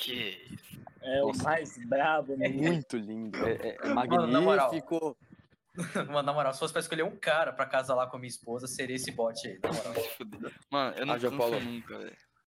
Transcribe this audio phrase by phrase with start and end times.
[0.00, 0.80] Que isso.
[1.02, 1.40] É Nossa.
[1.40, 2.48] o mais brabo, né?
[2.48, 3.36] Muito lindo.
[3.46, 4.66] É, é Mano, na moral.
[4.66, 5.16] magnífico.
[6.12, 8.28] Mano, na moral, se fosse pra escolher um cara pra casar lá com a minha
[8.28, 9.94] esposa, seria esse bot aí, na moral.
[10.70, 11.60] Mano, eu não Ah, canso Paulo.
[11.60, 12.16] nunca, velho.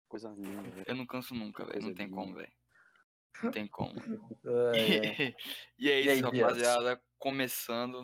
[0.07, 0.85] Coisa linda, velho.
[0.87, 1.81] Eu não canso nunca, velho.
[1.81, 2.17] Não tem linda.
[2.17, 2.51] como, velho.
[3.43, 3.93] Não tem como.
[4.73, 5.35] Ai.
[5.77, 6.41] e é E aí, isso, Dias?
[6.47, 7.01] rapaziada.
[7.19, 8.01] Começando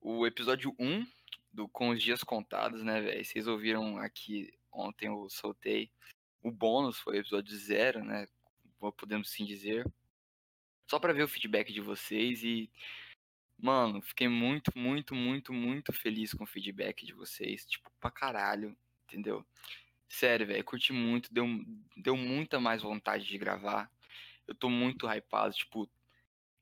[0.00, 1.04] o episódio 1
[1.52, 3.24] do Com os Dias Contados, né, velho?
[3.24, 5.90] Vocês ouviram aqui ontem eu soltei.
[6.42, 8.26] O bônus foi o episódio 0, né?
[8.96, 9.86] Podemos sim dizer.
[10.88, 12.70] Só pra ver o feedback de vocês e.
[13.58, 17.66] Mano, fiquei muito, muito, muito, muito feliz com o feedback de vocês.
[17.66, 19.44] Tipo, pra caralho, entendeu?
[20.08, 21.46] Sério, velho, curti muito, deu,
[21.96, 23.90] deu muita mais vontade de gravar.
[24.48, 25.88] Eu tô muito hypado, tipo,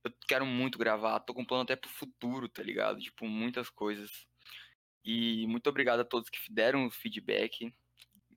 [0.05, 3.01] eu quero muito gravar, tô com plano até pro futuro, tá ligado?
[3.01, 4.27] Tipo, muitas coisas.
[5.05, 7.73] E muito obrigado a todos que deram o feedback.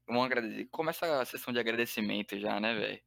[0.08, 0.68] Vamos agradecer.
[0.72, 3.02] Começa a sessão de agradecimento já, né, velho?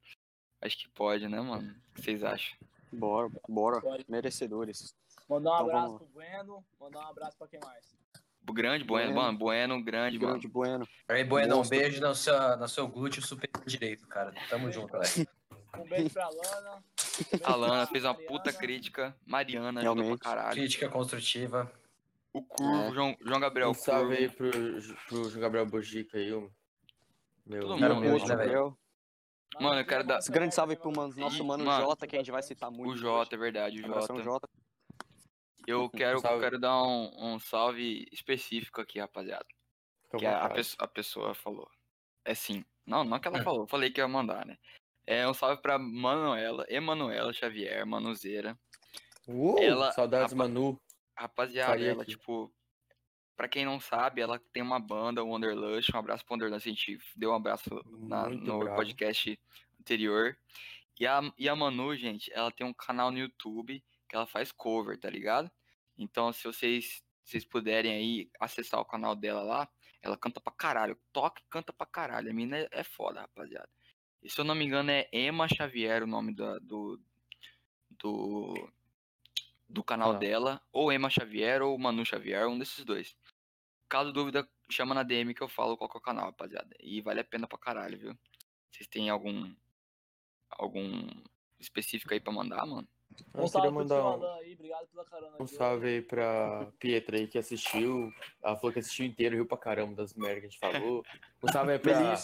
[0.64, 1.74] Acho que pode, né, mano?
[1.90, 2.56] O que vocês acham?
[2.92, 3.80] Bora, bora.
[3.80, 4.04] Pode.
[4.08, 4.94] Merecedores.
[5.28, 7.94] Mandar um Então, abraço vamos pro Bueno, mandar um abraço pra quem mais?
[8.48, 9.22] O grande Bueno, Bueno.
[9.26, 10.32] mano, Bueno, grande, mano.
[10.32, 10.88] Grande Bueno.
[11.08, 14.32] Aí, Bueno, um beijo no seu, no seu glúteo superior direito, cara.
[14.48, 15.28] Tamo junto, velho.
[15.78, 16.76] Um beijo pra Lana.
[16.76, 16.82] um
[17.30, 18.32] beijo A Lana fez uma Mariana.
[18.32, 19.16] puta crítica.
[19.26, 20.20] Mariana ajudou pra Realmente.
[20.20, 20.52] caralho.
[20.54, 21.72] Crítica construtiva.
[22.32, 22.92] O Curvo, É.
[22.92, 24.52] João, João Gabriel Um salve aí Curvo.
[24.52, 26.50] pro, pro João Gabriel Bojica aí, o
[27.46, 27.60] meu.
[27.62, 28.48] Todo Cara, mundo, né, beijo, né, velho?
[28.50, 28.78] Gabriel.
[29.60, 31.84] Mano, eu quero dar- grande salve pro mano, nosso mano, mano.
[31.84, 32.92] Jota, que a gente vai citar muito.
[32.92, 34.22] O Jota, é verdade, o Jota.
[34.22, 34.48] Jota.
[35.66, 39.46] Eu quero, eu quero dar um, um salve específico aqui, rapaziada.
[40.12, 40.46] À que a,
[40.78, 41.68] a pessoa falou.
[42.24, 42.64] É sim.
[42.86, 44.56] Não, não que ela falou, eu falei que ia mandar, né?
[45.06, 48.58] É um salve pra Manuela, Emanuela Xavier, Manuzeira.
[49.26, 50.80] Uh, ela- saudades, a- Manu.
[51.16, 52.12] Rapaziada, Faria ela, aqui.
[52.12, 52.52] tipo.
[53.36, 55.90] Pra quem não sabe, ela tem uma banda, o Wanderlush.
[55.94, 58.76] Um abraço pro Wanderlush, a gente deu um abraço na- no bravo.
[58.76, 59.38] podcast
[59.80, 60.36] anterior.
[61.00, 64.52] E a, e a Manu, gente, ela tem um canal no YouTube que ela faz
[64.52, 65.50] cover, tá ligado?
[65.98, 69.68] Então, se vocês, vocês puderem aí acessar o canal dela lá,
[70.00, 70.96] ela canta pra caralho.
[71.12, 72.30] Toca e canta pra caralho.
[72.30, 73.68] A mina é, é foda, rapaziada.
[74.22, 77.00] E se eu não me engano, é Emma Xavier o nome da- do.
[77.90, 78.70] Do.
[79.68, 80.20] Do canal Canal.
[80.20, 80.62] dela.
[80.72, 83.16] Ou Emma Xavier ou Manu Xavier, um desses dois.
[83.94, 86.74] Caso dúvida, chama na DM que eu falo qual que é o canal, rapaziada.
[86.80, 88.18] E vale a pena pra caralho, viu?
[88.68, 89.54] Vocês têm algum.
[90.50, 91.08] Algum
[91.60, 92.88] específico aí pra mandar, mano?
[93.32, 95.36] Eu Um queria mandar um, aí, obrigado pela carona.
[95.38, 98.12] um salve aí pra Pietra aí que assistiu.
[98.42, 101.04] Ela falou que assistiu inteiro, riu pra caramba das merdas que a gente falou.
[101.40, 102.16] Um salve aí pra.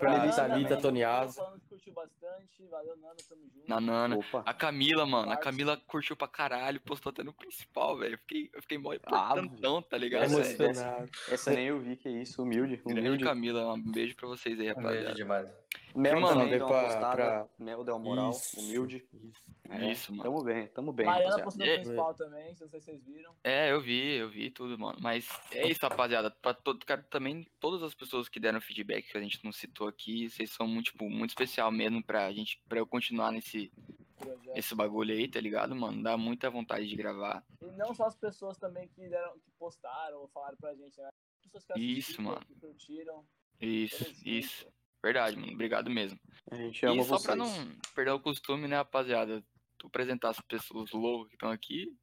[0.00, 2.66] Pra Nana Thalita que curtiu bastante.
[2.70, 3.68] Valeu, Nana, tamo junto.
[3.68, 4.16] Na Nana.
[4.16, 4.42] Opa.
[4.46, 5.36] A Camila, mano, a.
[5.36, 8.14] Camila curtiu pra caralho, postou até no principal, velho.
[8.14, 10.24] Eu fiquei, eu fiquei mó Ah, importantão, tá ligado?
[10.24, 10.64] Essa-?
[10.64, 11.10] Emocionado.
[11.30, 12.42] Essa nem eu vi, que isso.
[12.42, 12.76] Humilde.
[12.78, 13.24] Grande Humilde.
[13.24, 15.14] Camila, um beijo pra vocês aí, Um beijo rapaziada.
[15.14, 15.48] demais.
[15.94, 17.14] Mel Mano, também deu uma pra- postada.
[17.16, 18.30] pra- Mel deu uma moral.
[18.30, 19.08] Isso, Humilde.
[19.12, 19.50] isso.
[19.68, 20.22] É, Isso, mano.
[20.24, 21.76] Tamo bem, tamo bem, Mariana postou no É.
[21.78, 23.34] principal também, não sei se vocês viram.
[23.44, 24.98] É, eu vi, eu vi tudo, mano.
[25.00, 26.30] Mas é isso, rapaziada.
[26.30, 29.86] Pra todo, quero também todas as pessoas que deram feedback que a gente não citou
[29.88, 33.72] aqui, vocês são muito, tipo, muito especial mesmo pra gente, pra eu continuar nesse,
[34.18, 34.56] projeto.
[34.56, 36.02] esse bagulho aí, tá ligado, mano?
[36.02, 37.44] Dá muita vontade de gravar.
[37.62, 41.08] E não só as pessoas também que, deram, que postaram ou falaram pra gente, né?
[41.44, 42.46] As pessoas que Isso, assistiram, mano.
[42.46, 43.24] que curtiram.
[43.60, 44.66] Isso, isso.
[45.02, 45.52] Verdade, mano.
[45.52, 46.18] Obrigado mesmo.
[46.50, 47.26] A gente ama e só vocês.
[47.26, 49.42] pra não perder o costume, né, rapaziada?
[49.84, 51.96] Apresentar as pessoas loucas que estão aqui.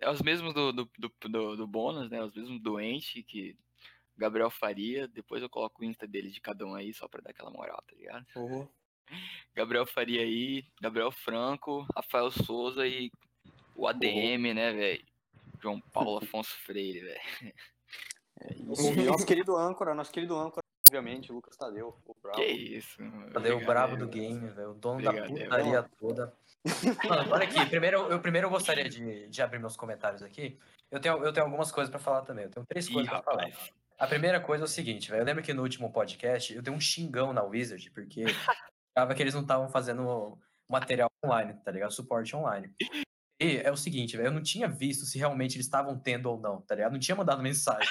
[0.00, 2.22] É os mesmos do, do, do, do, bônus, né?
[2.22, 3.56] Os mesmos doentes que
[4.16, 5.06] Gabriel faria.
[5.08, 7.82] Depois eu coloco o Insta dele de cada um aí, só pra dar aquela moral,
[7.86, 8.26] tá ligado?
[8.36, 8.66] Oh,
[9.54, 13.10] Gabriel Faria aí, Gabriel Franco, Rafael Souza e
[13.74, 15.04] o ADM, né, velho?
[15.60, 17.20] João Paulo Afonso Freire, velho.
[18.56, 22.38] E nosso querido âncora, nosso querido âncora, obviamente, Lucas Tadeu, o Bravo.
[22.38, 23.30] Que isso, mano.
[23.30, 24.10] Cadê o brabo do mano.
[24.10, 24.70] game, velho?
[24.70, 26.34] O dono Obrigado, da putaria toda.
[27.08, 27.64] Mano, olha aqui.
[27.66, 30.58] Primeiro, eu, primeiro eu gostaria de, de abrir meus comentários aqui.
[30.90, 32.44] Eu tenho, eu tenho algumas coisas pra falar também.
[32.44, 33.50] Eu tenho três Ih, coisas pra falar.
[33.98, 35.22] A primeira coisa é o seguinte, velho.
[35.22, 38.24] Eu lembro que no último podcast eu dei um xingão na Wizard, porque
[38.94, 41.92] achava que eles não estavam fazendo material online, tá ligado?
[41.92, 42.72] Suporte online.
[43.40, 44.28] E é o seguinte, velho.
[44.28, 46.92] Eu não tinha visto se realmente eles estavam tendo ou não, tá ligado?
[46.92, 47.88] Não tinha mandado mensagem.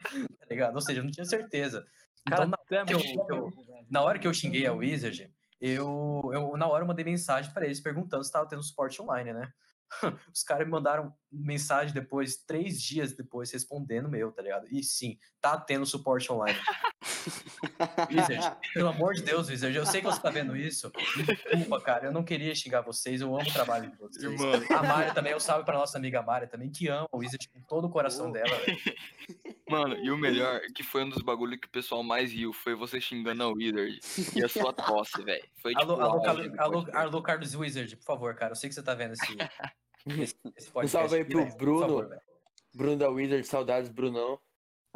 [0.38, 0.76] Tá ligado?
[0.76, 1.84] Ou seja, eu não tinha certeza.
[2.26, 3.52] Então, Cara, na, tu é que eu- eu-
[3.88, 7.64] na hora que eu xinguei a Wizard, eu, eu na hora eu mandei mensagem pra
[7.64, 9.52] eles perguntando se tava tendo suporte online, né?
[10.34, 14.66] Os caras me mandaram mensagem depois, três dias depois, respondendo meu, tá ligado?
[14.68, 16.58] E sim, tá tendo suporte online.
[18.10, 20.90] Wizard, pelo amor de Deus, Wizard, eu sei que você tá vendo isso.
[21.16, 24.22] Me Desculpa, cara, eu não queria xingar vocês, eu amo o trabalho de vocês.
[24.24, 24.52] Irmão.
[24.78, 27.60] A Mária também, eu salve pra nossa amiga Mária também, que ama o Wizard com
[27.62, 28.32] todo o coração Oh.
[28.32, 28.56] dela.
[28.58, 28.78] velho.
[29.68, 32.74] Mano, e o melhor, que foi um dos bagulhos que o pessoal mais riu, foi
[32.76, 33.98] você xingando a Wizard
[34.36, 35.44] e a sua tosse, velho.
[35.60, 36.96] Foi tipo, Alô, alô, alô, podcast.
[36.96, 38.52] alô, Carlos Wizard, por favor, cara.
[38.52, 39.26] Eu sei que você tá vendo esse,
[40.22, 40.88] esse, esse podcast.
[40.90, 41.80] salve aí pro Bruno.
[41.80, 42.18] favor.
[42.74, 44.38] Bruno da Wizard, saudades, Brunão.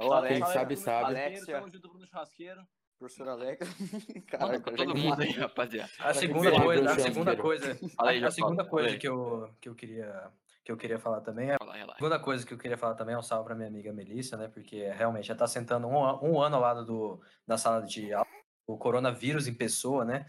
[0.01, 1.07] Ô, Alex, Quem sabe, sabe.
[1.07, 1.55] Alexia.
[1.57, 2.67] Tamo junto, Bruno Churrasqueiro.
[2.99, 3.69] professor Alex.
[4.27, 5.91] Caraca, pra todo mundo aí, rapaziada.
[5.99, 10.31] A segunda coisa, a segunda coisa, a segunda fala, coisa que eu, que eu queria
[10.65, 11.55] que eu queria falar também é.
[11.55, 14.37] A segunda coisa que eu queria falar também é um salve pra minha amiga Melissa,
[14.37, 14.49] né?
[14.49, 18.27] Porque realmente já tá sentando um, um ano ao lado do, da sala de aula,
[18.67, 20.27] o coronavírus em pessoa, né?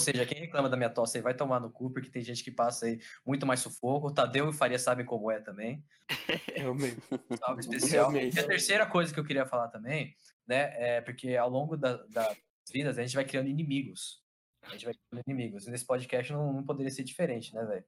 [0.00, 2.42] Ou seja, quem reclama da minha tosse aí vai tomar no cu, porque tem gente
[2.42, 4.06] que passa aí muito mais sufoco.
[4.08, 5.84] O Tadeu e o Faria sabem como é também.
[6.56, 7.00] Realmente.
[7.38, 8.10] Salve especial.
[8.10, 8.36] Realmente.
[8.36, 10.16] E a terceira coisa que eu queria falar também,
[10.46, 10.72] né?
[10.96, 12.36] É porque ao longo da- das
[12.72, 14.22] vidas a gente vai criando inimigos.
[14.62, 15.66] A gente vai criando inimigos.
[15.66, 17.84] E nesse podcast não, não poderia ser diferente, né, velho?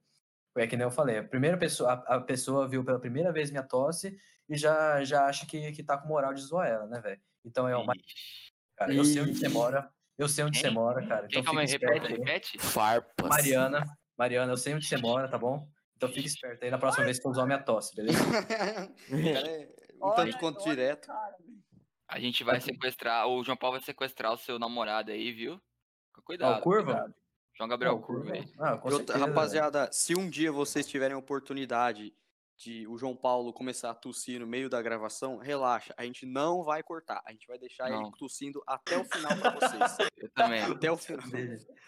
[0.55, 3.49] É que nem eu falei, a primeira pessoa, a, a pessoa viu pela primeira vez
[3.49, 4.15] minha tosse
[4.47, 7.19] e já, já acha que, que tá com moral de zoar ela, né, velho?
[7.43, 7.95] Então é uma.
[7.95, 8.53] Ixi.
[8.75, 9.91] Cara, eu sei onde você mora.
[10.17, 11.27] Eu sei onde você mora, cara.
[11.27, 12.25] Quem, Então calma aí, fica esperto repete, aí.
[12.27, 12.59] repete.
[12.59, 13.29] Farpas.
[13.29, 13.83] Mariana,
[14.17, 15.67] Mariana, eu sei onde você mora, tá bom?
[15.97, 18.19] Então fica esperto aí na próxima vez que eu usar minha tosse, beleza?
[19.33, 21.07] Cara, é um Olha, tanto de quanto direto.
[21.07, 21.35] cara.
[22.07, 25.53] A gente vai sequestrar, o João Paulo vai sequestrar o seu namorado aí, viu?
[26.09, 26.61] Fica Cuidado.
[26.61, 26.91] curva?
[26.93, 27.15] cuidado.
[27.55, 28.45] João Gabriel Curva aí.
[28.59, 29.25] Ah, certeza, velho.
[29.27, 32.11] rapaziada, se um dia vocês tiverem oportunidade
[32.57, 36.63] de o João Paulo começar a tossir no meio da gravação, relaxa, a gente não
[36.63, 38.03] vai cortar, a gente vai deixar Não.
[38.03, 39.97] ele tossindo até o final pra vocês.
[40.17, 40.61] Eu também.
[40.61, 41.25] até o final.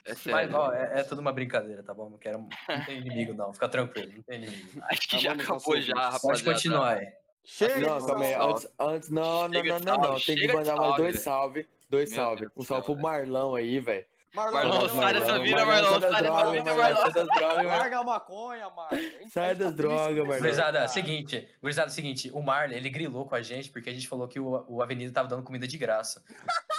[0.05, 2.09] É Mas, ó, é, é tudo uma brincadeira, tá bom?
[2.09, 2.39] Não quero.
[2.39, 3.53] Não tem inimigo, não.
[3.53, 4.81] Fica tranquilo, não tem inimigo.
[4.89, 6.19] Acho que Tá já bom, acabou já, Pode rapaziada.
[6.21, 7.07] Pode continuar aí.
[7.43, 7.79] Chega!
[7.87, 8.33] Não, salve.
[8.33, 10.19] Antes, antes não, não, não, não, não.
[10.19, 11.67] Tem que mandar mais dois salve.
[11.89, 12.41] Dois Meu salve.
[12.41, 14.05] Deus Um salve pro Marlão aí, velho.
[14.35, 16.95] Marlon, sai dessa vida, Marlão, sai dessa vida, Marlão, Marlão.
[16.97, 17.77] sai das drogas, Marlão.
[17.77, 19.29] Larga a maconha, Marlon.
[19.31, 20.39] Sai das drogas, Marlon.
[20.39, 20.87] Gurizada, cara.
[20.89, 24.39] seguinte, gurizada, seguinte, o Marley, ele grilou com a gente porque a gente falou que
[24.39, 26.21] o, o Avenida tava dando comida de graça.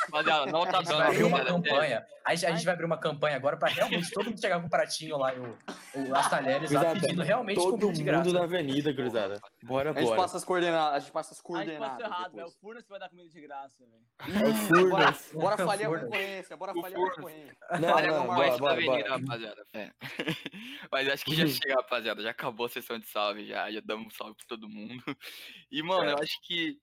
[0.07, 2.07] Rapaziada, não tá A gente vai dando abrir uma rapaziada, campanha.
[2.25, 4.67] A gente, a gente vai abrir uma campanha agora pra realmente todo mundo chegar com
[4.67, 5.45] um pratinho lá, e o,
[5.95, 8.33] o, as talheres lá, pedindo realmente Todo comida de mundo graça.
[8.33, 9.41] na avenida, gurizada.
[9.63, 10.23] Bora, A gente bora.
[10.23, 12.01] passa as coordenadas, a gente passa as A gente coordenadas.
[12.01, 12.33] errado, velho.
[12.33, 12.55] O depois.
[12.57, 14.45] Furnas vai dar comida de graça, velho.
[14.45, 15.31] É o Furnas.
[15.33, 17.57] Bora, bora falir a concorrência, bora O falir a concorrência.
[17.81, 19.17] Não, Olha não, como bora, essa bora, avenida, bora.
[19.21, 19.67] rapaziada.
[19.71, 19.93] fé.
[20.91, 22.23] Mas acho que já chega, rapaziada.
[22.23, 23.71] Já acabou a sessão de salve, já.
[23.71, 25.03] Já damos um salve pra todo mundo.
[25.71, 26.79] E, mano, eu acho que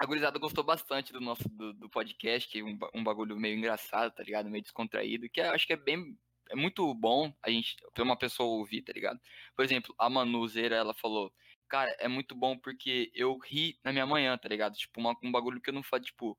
[0.00, 3.56] a gurizada gostou bastante do nosso do, do podcast, que é um, um bagulho meio
[3.56, 4.48] engraçado, tá ligado?
[4.50, 6.18] Meio descontraído, que eu acho que é bem.
[6.50, 9.20] É muito bom a gente, pra uma pessoa ouvir, tá ligado?
[9.54, 11.32] Por exemplo, a Manuzeira, ela falou,
[11.68, 14.74] cara, é muito bom porque eu ri na minha manhã, tá ligado?
[14.74, 16.36] Tipo, uma- um bagulho que eu não faço, tipo,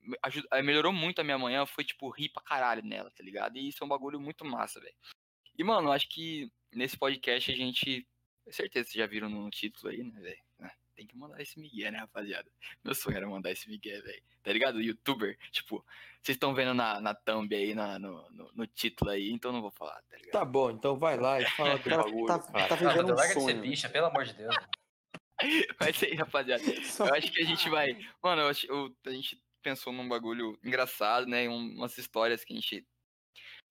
[0.00, 3.22] me- aju- eh, melhorou muito a minha manhã, foi, tipo, rir pra caralho nela, tá
[3.24, 3.56] ligado?
[3.56, 4.94] E isso é um bagulho muito massa, velho.
[5.58, 8.06] E, mano, acho que nesse podcast a gente.
[8.50, 10.45] Certeza vocês já viram no título aí, né, velho?
[10.96, 12.50] Tem que mandar esse Miguel, né, rapaziada?
[12.82, 14.22] Meu sonho era mandar esse Miguel, velho.
[14.42, 14.80] Tá ligado?
[14.80, 15.38] Youtuber.
[15.50, 15.84] Tipo,
[16.22, 19.52] vocês estão vendo na, na thumb aí, na, no, no, no título aí, então eu
[19.54, 20.32] não vou falar, tá ligado?
[20.32, 22.68] Tá bom, então vai lá e fala do Cara, bagulho, tá, cara.
[22.68, 23.60] tá vivendo um larga de ser sonho.
[23.60, 24.56] bicha, pelo amor de Deus.
[25.78, 26.62] Mas aí, rapaziada.
[26.64, 27.94] Eu acho que a gente vai.
[28.22, 31.46] Mano, eu acho, eu- a gente pensou num bagulho engraçado, né?
[31.48, 32.86] um- umas histórias que a gente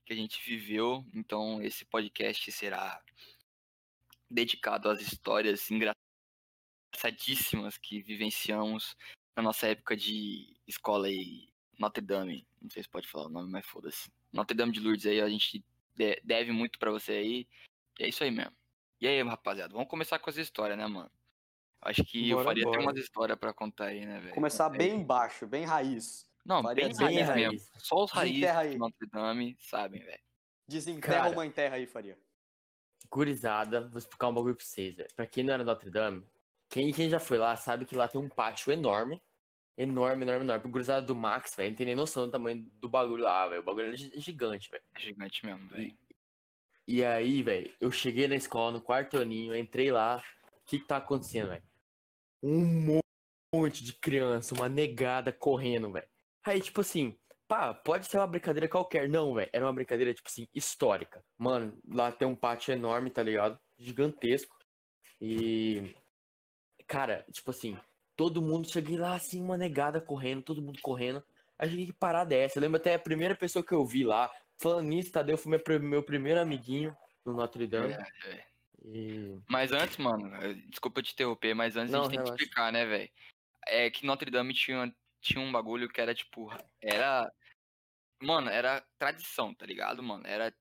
[0.06, 1.04] que a gente viveu.
[1.16, 3.02] Então esse podcast será
[4.30, 5.72] dedicado às histórias
[7.00, 8.96] engraçadíssimas que vivenciamos
[9.36, 12.48] na nossa época de escola e Notre Dame.
[12.62, 14.10] Não sei se pode falar o nome, mas foda-se.
[14.32, 17.48] Notre Dame de Lourdes aí, a gente de- deve muito pra você aí.
[18.00, 18.54] E é isso aí mesmo.
[19.00, 21.12] E aí, rapaziada, vamos começar com as histórias, né, mano?
[21.82, 22.78] Acho que eu Bora, faria bora.
[22.80, 24.34] ter umas histórias pra contar aí, né, velho?
[24.34, 26.28] Começar bem baixo, bem raiz.
[26.46, 27.52] Não, faria bem bem raiz, raiz.
[27.52, 27.68] mesmo.
[27.80, 30.24] Só os raízes de Notre Dame sabem, velho.
[30.68, 31.32] Desenterra Cara.
[31.32, 32.18] uma enterra aí, Faria.
[33.12, 35.10] Gurizada, vou explicar um bagulho pra vocês, velho.
[35.16, 36.26] Pra quem não era Notre Dame,
[36.70, 39.22] quem, quem já foi lá sabe que lá tem um pátio enorme.
[39.78, 40.66] Enorme, enorme, enorme.
[40.66, 43.62] O gurizada do Max, velho, não tem nem noção do tamanho do bagulho lá, velho.
[43.62, 44.84] O bagulho é gi- gigante, velho.
[44.96, 45.98] É gigante mesmo, velho.
[46.88, 50.24] E aí, velho, eu cheguei na escola, no quarto aninho, entrei lá.
[50.62, 51.64] O que que tá acontecendo, velho?
[52.42, 53.02] Um
[53.54, 56.08] monte de criança, uma negada correndo, velho.
[56.46, 57.18] Aí, tipo assim,
[57.48, 59.10] pá, pode ser uma brincadeira qualquer.
[59.10, 61.22] Não, velho, era uma brincadeira, tipo assim, histórica.
[61.38, 63.60] Mano, lá tem um pátio enorme, tá ligado?
[63.78, 64.56] Gigantesco.
[65.20, 65.94] E.
[66.88, 67.78] Cara, tipo assim,
[68.16, 71.24] todo mundo, cheguei lá assim, uma negada correndo, todo mundo correndo.
[71.58, 72.58] Aí cheguei que parar dessa.
[72.58, 74.32] Eu lembro até a primeira pessoa que eu vi lá.
[74.58, 77.94] Falando nisso, Tadeu foi meu, meu primeiro amiguinho no Notre Dame.
[77.94, 78.44] É, velho.
[78.84, 79.40] E.
[79.50, 82.44] Mas antes, mano, eu- desculpa te interromper, mas antes a Não, gente tem que relaxa.
[82.44, 83.10] explicar, né, velho?
[83.68, 86.52] É que Notre Dame tinha, tinha um bagulho que era, tipo,
[86.82, 87.32] era...
[88.22, 90.26] Mano, era tradição, tá ligado, mano?
[90.26, 90.54] Era,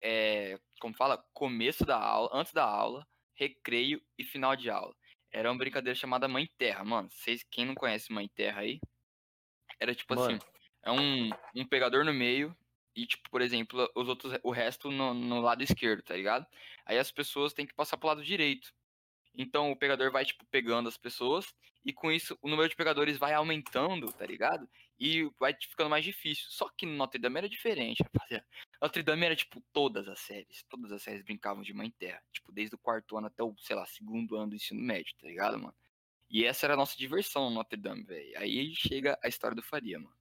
[0.00, 4.94] é, como fala, começo da aula, antes da aula, recreio e final de aula.
[5.30, 7.08] Era uma brincadeira chamada Mãe Terra, mano.
[7.10, 8.80] Vocês, quem não conhece Mãe Terra aí,
[9.78, 10.36] era tipo Mano.
[10.36, 10.38] assim,
[10.82, 12.56] é um, um pegador no meio
[12.94, 16.46] e, tipo, por exemplo, os outros, o resto no, no lado esquerdo, tá ligado?
[16.86, 18.72] Aí as pessoas têm que passar pro lado direito.
[19.36, 21.54] Então o pegador vai, tipo, pegando as pessoas
[21.84, 24.66] e com isso o número de pegadores vai aumentando, tá ligado?
[24.98, 26.46] E vai ficando mais difícil.
[26.48, 28.46] Só que no Notre Dame era diferente, rapaziada.
[28.80, 30.64] Notre Dame era, tipo, todas as séries.
[30.68, 32.22] Todas as séries brincavam de Mãe Terra.
[32.32, 35.26] Tipo, desde o quarto ano até o, sei lá, segundo ano do ensino médio, tá
[35.26, 35.74] ligado, mano?
[36.30, 38.38] E essa era a nossa diversão no Notre Dame, velho.
[38.38, 40.16] Aí chega a história do Faria, mano.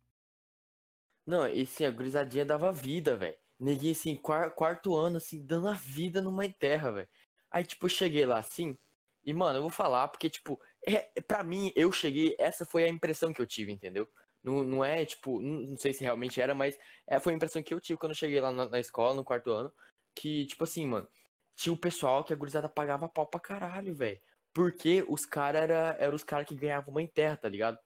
[1.25, 3.35] Não, e assim, a gurizadinha dava vida, velho.
[3.59, 7.09] Neguinho, assim, quar- quarto ano, assim, dando a vida numa terra, velho.
[7.49, 8.77] Aí, tipo, eu cheguei lá, assim,
[9.23, 12.89] e, mano, eu vou falar, porque, tipo, é- pra mim, eu cheguei, essa foi a
[12.89, 14.07] impressão que eu tive, entendeu?
[14.45, 17.73] Não, não é, tipo, não, sei se realmente era, mas é, foi a impressão que
[17.73, 19.73] eu tive quando eu cheguei lá na, na escola, no quarto ano,
[20.15, 21.07] que, tipo assim, mano,
[21.55, 24.19] tinha o pessoal que a gurizada pagava pau pra caralho, velho.
[24.53, 27.79] Porque os caras era, eram os caras que ganhavam uma terra, tá ligado?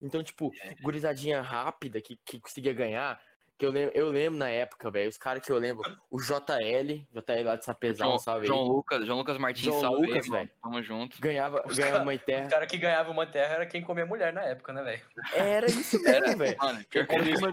[0.00, 0.50] Então, tipo,
[0.82, 3.20] gurizadinha rápida que, que conseguia ganhar.
[3.58, 5.08] Que eu lembro, eu lembro na época, velho.
[5.08, 8.68] Os caras que eu lembro, o JL, JL lá de Sapezal, João, salve João aí.
[8.68, 10.50] Lucas, João Lucas Martins, João salve Lucas, velho.
[10.62, 11.18] Tamo junto.
[11.20, 12.48] Ganhava, Os ganhava cara- uma em O terra.
[12.50, 15.02] cara que ganhava uma terra era quem comia mulher na época, né, velho?
[15.32, 16.56] Era isso mesmo, velho.
[16.58, 17.46] Mano, pior que Como era, isso?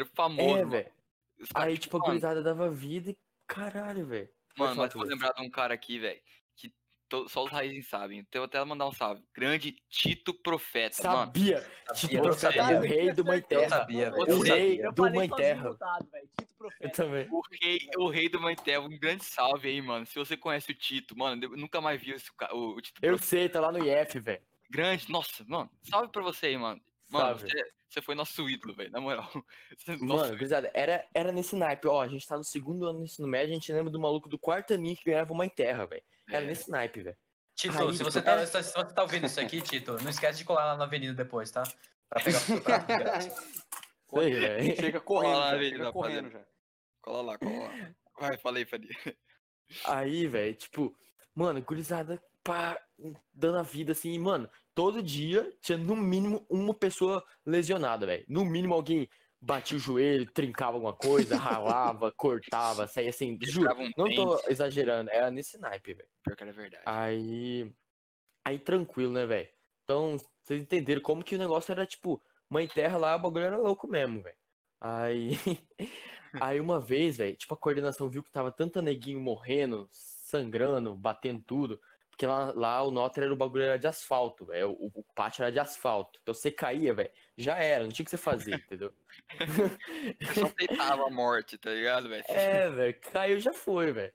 [0.00, 0.90] O famoso, É, velho.
[1.54, 4.28] Aí, tipo, a gurizada dava vida e caralho, velho.
[4.56, 6.20] Mano, mas vou lembrar de um cara aqui, velho,
[7.28, 8.18] só os raízes sabem.
[8.20, 9.22] Então eu vou até mandar um salve.
[9.34, 11.18] Grande Tito Profeta, mano.
[11.26, 11.60] Sabia.
[11.60, 12.78] Sabia, Tito eu Profeta, sabia.
[12.78, 13.68] o rei do Mãe Eu Terra.
[13.68, 14.22] sabia, velho.
[14.22, 14.84] O Eu rei sabia.
[14.84, 15.70] Eu do Mãe Terra.
[15.70, 15.84] Tito
[16.40, 16.90] Eu Profeta.
[17.04, 17.28] também.
[17.30, 20.06] O rei, o rei do Mãe Terra, um grande salve aí, mano.
[20.06, 23.10] Se você conhece o Tito, mano, eu nunca mais vi esse, o, o Tito Eu
[23.12, 23.26] Profeta.
[23.28, 24.42] sei, tá lá no IF, velho.
[24.70, 25.70] Grande, nossa, mano.
[25.88, 26.80] Salve pra você aí, mano.
[27.08, 27.48] Mano, Salve.
[27.50, 27.64] você,
[27.96, 29.30] você foi nosso ídolo, velho, na moral.
[30.00, 31.88] Mano, gurizada, era, era nesse naipe.
[31.88, 34.28] Ó, a gente tá no segundo ano do ensino médio, a gente lembra do maluco
[34.28, 36.02] do quarto aninho que ganhava uma terra, velho.
[36.28, 36.46] Era É.
[36.46, 37.16] nesse naipe, velho.
[37.54, 40.38] Tito, Aí, se você, tá, é- se você tá ouvindo isso aqui, Tito, não esquece
[40.38, 41.62] de colar lá na avenida depois, tá?
[42.10, 42.86] Pra pegar o seu prato
[44.12, 44.76] velho.
[44.76, 46.44] Chega correndo, Cola lá, já, velho, chega correndo já.
[47.00, 47.90] cola lá, cola lá.
[48.20, 48.90] Vai, falei, Faria.
[49.86, 50.94] Aí, velho, tipo,
[51.34, 52.78] mano, gurizada, pá,
[53.32, 58.26] dando a vida assim, e, mano, todo dia tinha no mínimo uma pessoa lesionada, velho.
[58.28, 59.08] No mínimo alguém
[59.40, 63.74] batia o joelho, trincava alguma coisa, ralava, cortava, saía assim, juro.
[63.74, 64.50] Um Não tô dente.
[64.52, 66.08] exagerando, era nesse naipe, velho.
[66.22, 66.82] Pior que era verdade.
[66.84, 67.72] Aí.
[68.44, 69.48] Aí tranquilo, né, velho?
[69.82, 73.56] Então, vocês entenderam como que o negócio era tipo, mãe terra lá, o bagulho era
[73.56, 74.36] louco mesmo, velho.
[74.78, 75.30] Aí.
[76.38, 81.42] Aí uma vez, velho, tipo, a coordenação viu que tava tanta neguinho morrendo, sangrando, batendo
[81.42, 81.80] tudo.
[82.16, 84.70] Porque lá, lá o Notre era o bagulho era de asfalto, velho.
[84.70, 86.18] O, o pátio era de asfalto.
[86.22, 87.10] Então você caía, velho.
[87.36, 88.90] Já era, não tinha o que você fazer, entendeu?
[90.18, 92.24] Eu só aceitava a morte, tá ligado, velho?
[92.26, 94.14] É, velho, caiu já foi, velho.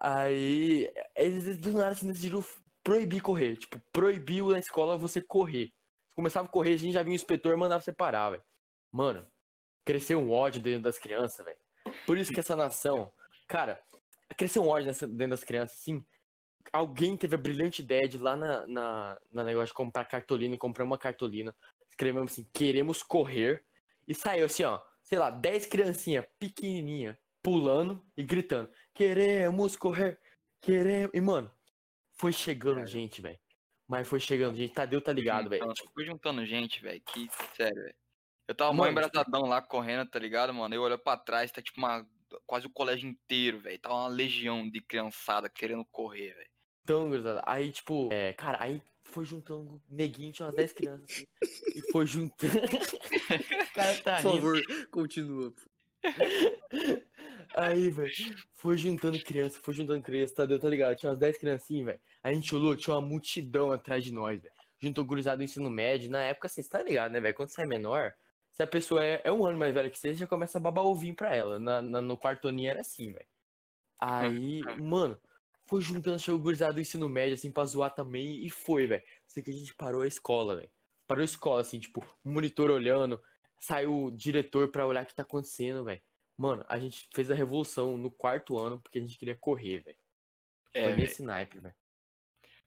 [0.00, 2.44] Aí, eles do nada assim, decidiram
[2.82, 3.56] proibir correr.
[3.56, 5.72] Tipo, proibiu na escola você correr.
[6.16, 8.42] Começava a correr, a gente já vinha o inspetor e mandava você parar, velho.
[8.90, 9.24] Mano,
[9.84, 11.58] cresceu um ódio dentro das crianças, velho.
[12.04, 13.12] Por isso que essa nação,
[13.46, 13.80] cara,
[14.36, 16.04] cresceu um ódio nessa- dentro das crianças, assim.
[16.72, 20.58] Alguém teve a brilhante ideia de lá na, na, na negócio de comprar cartolina e
[20.58, 21.54] comprar uma cartolina.
[21.88, 23.64] Escrevemos assim, queremos correr.
[24.06, 30.18] E saiu assim, ó, sei lá, 10 criancinhas pequenininha pulando e gritando: Queremos correr,
[30.60, 31.10] queremos.
[31.14, 31.50] E, mano,
[32.12, 33.38] foi chegando gente, velho.
[33.88, 34.72] Mas foi chegando gente.
[34.72, 35.64] Tadeu tá ligado, velho.
[35.64, 37.00] Então, fui juntando gente, velho.
[37.00, 37.94] Que sério, velho.
[38.46, 40.74] Eu tava mó embrasadão lá correndo, tá ligado, mano?
[40.74, 42.06] Eu olho pra trás, tá tipo uma.
[42.46, 43.78] Quase o colégio inteiro, velho.
[43.78, 46.50] Tava uma legião de criançada querendo correr, velho.
[46.82, 51.24] Então, gurizada, aí, tipo, é, cara, aí foi juntando neguinho, tinha umas 10 crianças assim,
[51.76, 52.52] e foi juntando.
[53.70, 54.42] o cara tá Por rindo.
[54.42, 55.54] favor, continua.
[57.54, 58.12] Aí, velho,
[58.54, 60.96] foi juntando criança, foi juntando criança, tá, tá ligado?
[60.96, 62.00] Tinha umas 10 criancinhas, velho.
[62.22, 64.54] A gente olhou, tinha uma multidão atrás de nós, velho.
[64.78, 66.10] Juntou gurizada do ensino médio.
[66.10, 67.34] Na época, assim, você tá ligado, né, velho?
[67.34, 68.14] Quando você é menor,
[68.60, 70.84] se a pessoa é, é um ano mais velha que você, já começa a babar
[70.84, 71.58] ovinho pra ela.
[71.58, 73.26] Na, na- no quarto aninho era assim, velho.
[73.98, 75.18] Aí, mano,
[75.66, 79.02] foi juntando, chegou gurizada do ensino médio, assim, pra zoar também, e foi, velho.
[79.26, 80.70] Sei que a gente parou a escola, velho.
[81.06, 83.22] Parou a escola, assim, tipo, monitor olhando,
[83.58, 86.02] saiu o diretor pra olhar o que tá acontecendo, velho.
[86.36, 89.98] Mano, a gente fez a revolução no quarto ano porque a gente queria correr, velho.
[90.74, 91.74] É, Foi nesse naipe, velho.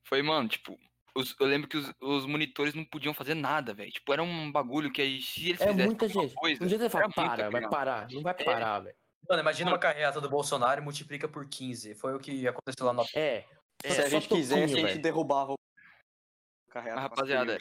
[0.04, 0.76] Foi, mano, tipo.
[1.16, 3.92] Os- eu lembro que os, os monitores não podiam fazer nada, velho.
[3.92, 6.36] Tipo, era um bagulho que aí, se eles É fizessem muita alguma gente.
[6.36, 7.70] coisa, Um dia você fala, para, vai criança.
[7.70, 8.08] parar.
[8.12, 8.44] Não vai É.
[8.44, 8.96] parar, velho.
[9.30, 11.96] Mano, imagina uma carreata do Bolsonaro e multiplica por 15.
[11.96, 13.06] Foi o que aconteceu lá no.
[13.16, 13.46] É.
[13.84, 15.58] É, Se a só gente quisesse, a gente derrubava o
[16.70, 17.00] carreado.
[17.02, 17.58] Mas, rapaziada,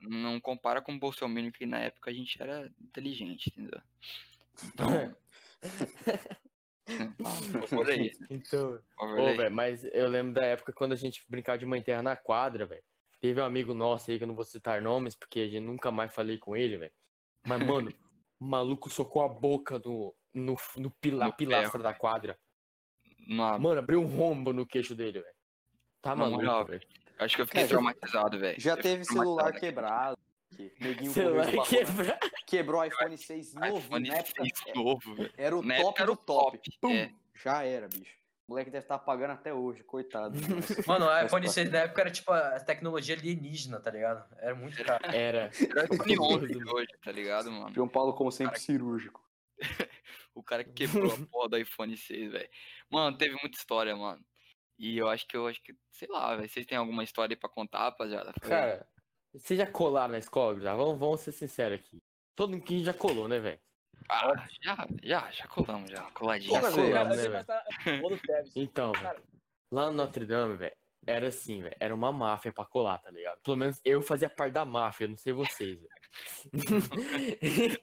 [0.00, 3.80] não compara com o Bolsonaro, que na época a gente era inteligente, entendeu?
[4.64, 5.16] Então,
[7.70, 8.12] Por aí.
[8.28, 12.02] Então, Ô, velho, mas eu lembro da época quando a gente brincava de mãe terra
[12.02, 12.84] na quadra, velho.
[13.24, 15.90] Teve um amigo nosso aí que eu não vou citar nomes, porque a gente nunca
[15.90, 16.92] mais falei com ele, velho.
[17.46, 17.90] Mas, mano,
[18.38, 22.38] o maluco socou a boca no, no, no pila, No pilastra da quadra.
[23.26, 25.34] Não, Mano, abriu um rombo no queixo dele, velho.
[26.02, 26.86] Tá maluco, velho.
[27.18, 28.60] acho que eu fiquei É, traumatizado, velho.
[28.60, 30.18] Já Eu teve celular quebrado.
[30.54, 31.80] que Neguinho Celular balcão,
[32.46, 33.78] Quebrou o iPhone 6 novo.
[33.78, 35.32] iPhone na época, 6 novo, velho.
[35.38, 36.58] era o Na top do o top.
[36.58, 37.10] top, Pum, é.
[37.42, 38.14] Já era, bicho.
[38.46, 40.36] O moleque deve estar pagando até hoje, coitado.
[40.86, 41.50] Mano, o iPhone parte.
[41.50, 44.26] 6 da época era tipo a tecnologia alienígena, tá ligado?
[44.38, 45.04] Era muito caro.
[45.06, 45.50] Era.
[45.70, 46.74] Era o iPhone 11 Mano.
[46.74, 47.74] hoje, tá ligado, mano?
[47.74, 49.22] João Paulo, como sempre, Cara, cirúrgico.
[50.34, 52.48] O cara que quebrou a porra do iPhone 6, velho.
[52.90, 54.20] Mano, teve muita história, mano.
[54.76, 56.48] E eu acho que eu acho que, sei lá, velho.
[56.48, 58.32] Vocês têm alguma história aí pra contar, rapaziada?
[58.40, 58.84] Cara,
[59.32, 60.74] vocês já colaram na escola, já?
[60.74, 62.02] Vamos, vamos ser sinceros aqui.
[62.34, 63.60] Todo mundo que já colou, né, velho?
[64.10, 66.02] Ah, já, já, já colamos, já.
[66.12, 66.52] Coladinho.
[66.52, 68.18] Já colamos, né, velho?
[68.20, 68.52] Tevez.
[68.56, 68.92] Então.
[68.92, 69.22] Cara,
[69.72, 71.74] Lá no Notre Dame, velho, era assim, velho.
[71.80, 73.40] Era uma máfia pra colar, tá ligado?
[73.42, 75.90] Pelo menos eu fazia parte da máfia, não sei vocês, velho.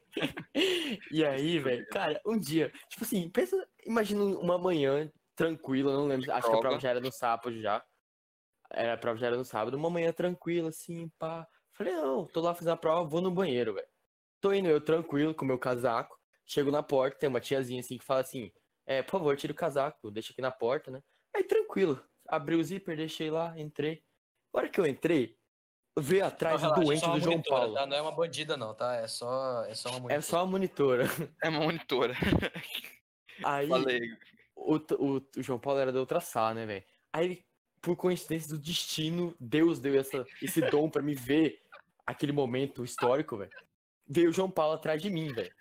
[1.12, 6.32] e aí, velho, cara, um dia, tipo assim, pensa, imagina uma manhã tranquila, não lembro,
[6.32, 6.62] acho que a Prova.
[6.62, 7.84] prova já era no sábado já.
[8.72, 11.46] Era, a prova já era no sábado, uma manhã tranquila, assim, pá.
[11.74, 13.88] Falei, não, tô lá fazendo a prova, vou no banheiro, velho.
[14.42, 16.20] Tô indo eu tranquilo com meu casaco.
[16.46, 18.52] Chego na porta, tem uma tiazinha assim que fala assim:
[18.86, 21.02] É, por favor, tira o casaco, deixa aqui na porta, né?
[21.34, 24.04] Aí tranquilo, abri o zíper, deixei lá, entrei.
[24.54, 25.38] Na hora que eu entrei,
[25.98, 27.74] veio atrás Não, o relaxa, é doente só uma do João monitora, Paulo.
[27.76, 27.86] tá?
[27.86, 28.96] Não é uma bandida, não, tá?
[28.96, 30.20] É só, é só uma monitora.
[30.20, 31.06] É só a monitora.
[31.44, 32.14] É uma monitora.
[33.46, 34.02] Aí Falei.
[34.56, 36.84] o, o, o João Paulo era da outra sala, né, velho?
[37.14, 37.46] Aí ele,
[37.82, 41.62] por coincidência do destino, Deus deu essa, esse dom pra me ver
[42.06, 43.52] aquele momento histórico, velho.
[44.14, 45.54] Veio o João Paulo atrás de mim, velho.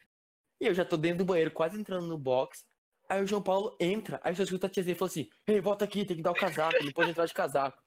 [0.60, 2.66] E eu já tô dentro do banheiro, quase entrando no box.
[3.08, 5.84] Aí o João Paulo entra, aí só escuta a tiazinha e fala assim: Ei, volta
[5.84, 7.80] aqui, tem que dar o casaco, não pode entrar de casaco.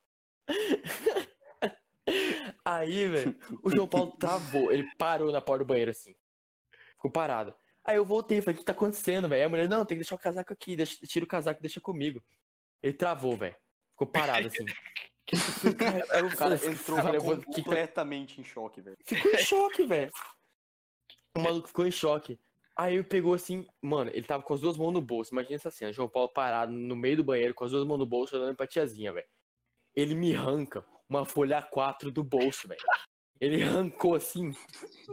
[2.66, 6.16] Aí, velho, o João Paulo travou, ele parou na porta do banheiro assim.
[6.92, 7.54] Ficou parado.
[7.84, 9.42] Aí eu voltei, falei, o que tá acontecendo, velho?
[9.42, 11.82] Aí a mulher, não, tem que deixar o casaco aqui, deixa, tira o casaco deixa
[11.82, 12.24] comigo.
[12.82, 13.56] Ele travou, velho.
[13.92, 14.66] Ficou parado assim.
[16.12, 18.98] Aí O cara entrou cara, completamente em choque, velho.
[19.06, 20.12] Ficou em choque, velho.
[21.36, 22.40] O maluco ficou em choque.
[22.76, 25.34] Aí ele pegou assim, mano, ele tava com as duas mãos no bolso.
[25.34, 28.06] Imagina essa cena, João Paulo parado no meio do banheiro com as duas mãos no
[28.06, 29.28] bolso, olhando pra tiazinha, velho.
[29.96, 32.82] Ele me arranca uma folha A4 do bolso, velho.
[33.40, 34.52] Ele arrancou assim,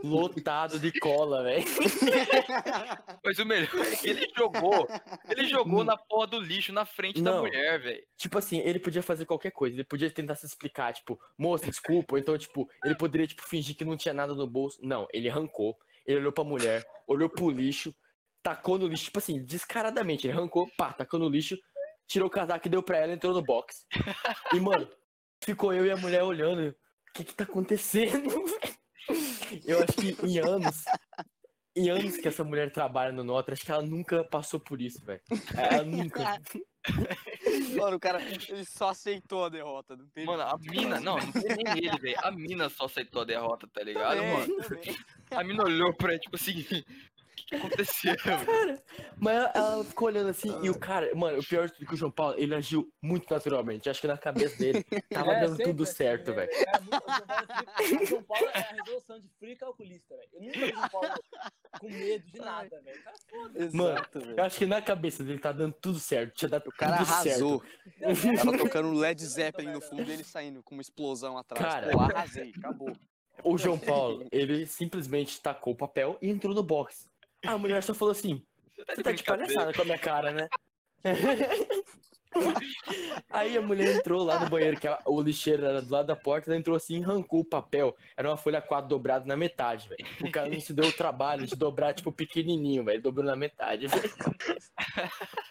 [0.04, 1.64] lotado de cola, velho.
[3.24, 4.86] Mas o melhor é que ele jogou.
[5.28, 7.40] Ele jogou na porra do lixo na frente da Não.
[7.40, 8.02] mulher, velho.
[8.16, 12.14] Tipo assim, ele podia fazer qualquer coisa, ele podia tentar se explicar, tipo, moça, desculpa,
[12.14, 14.78] ou então, tipo, ele poderia, tipo, fingir que não tinha nada no bolso.
[14.80, 17.94] Não, ele arrancou, ele olhou pra mulher, olhou pro lixo,
[18.42, 21.58] tacou no lixo, tipo assim, descaradamente, ele arrancou, pá, tacou no lixo,
[22.06, 23.86] tirou o casaco deu pra ela entrou no box.
[24.52, 24.88] E, mano,
[25.42, 28.28] ficou eu e a mulher olhando, o que que tá acontecendo?
[29.66, 30.84] Eu acho que em anos,
[31.74, 35.04] em anos que essa mulher trabalha no Notre, acho que ela nunca passou por isso,
[35.04, 35.20] velho.
[35.56, 36.40] Ela nunca.
[37.76, 39.96] Mano, o cara, ele só aceitou a derrota.
[39.96, 40.26] Não teve...
[40.26, 42.16] Mano, a mina, não, não foi nem ele, velho.
[42.22, 44.56] A mina só aceitou a derrota, tá ligado, Também, mano?
[44.62, 44.96] também.
[45.30, 46.64] A mina olhou pra ele, tipo assim,
[47.50, 48.16] que, que aconteceu?
[48.22, 48.82] Cara,
[49.18, 51.86] mas ela, ela ficou olhando assim, e o cara, mano, o pior de tudo é
[51.88, 53.90] que o João Paulo, ele agiu muito naturalmente.
[53.90, 56.50] Acho que na cabeça dele tava É, dando sempre tudo assim, certo, né, velho.
[56.52, 59.52] É muito- o João Paulo é frio- o João Paulo é a resolução de frio
[59.52, 60.28] e calculista, velho.
[60.32, 61.14] Eu nunca vi o João Paulo
[61.80, 63.00] com medo de nada, velho.
[63.00, 63.70] O cara é foda.
[63.72, 64.34] Mano, Exato, velho.
[64.38, 66.34] Eu acho que na cabeça dele tá dando tudo certo.
[66.34, 67.62] Tinha dado O cara tudo arrasou.
[67.98, 68.36] certo.
[68.44, 71.64] Tava tocando Led Zeppelin no fundo e ele saindo com uma explosão atrás.
[71.64, 71.90] Cara.
[71.90, 72.96] Pô, arrasei, acabou.
[73.42, 77.08] O João Paulo, ele simplesmente tacou o papel e entrou no box.
[77.46, 78.42] A mulher só falou assim:
[78.76, 80.48] Você tá de palhaçada com a minha cara, né?
[83.28, 86.48] Aí a mulher entrou lá no banheiro, que o lixeiro era do lado da porta,
[86.48, 87.96] ela entrou assim, arrancou o papel.
[88.16, 90.06] Era uma folha 4 dobrada na metade, velho.
[90.20, 93.02] O cara não se deu o trabalho de dobrar, tipo, pequenininho, velho.
[93.02, 94.10] Dobrou na metade, velho.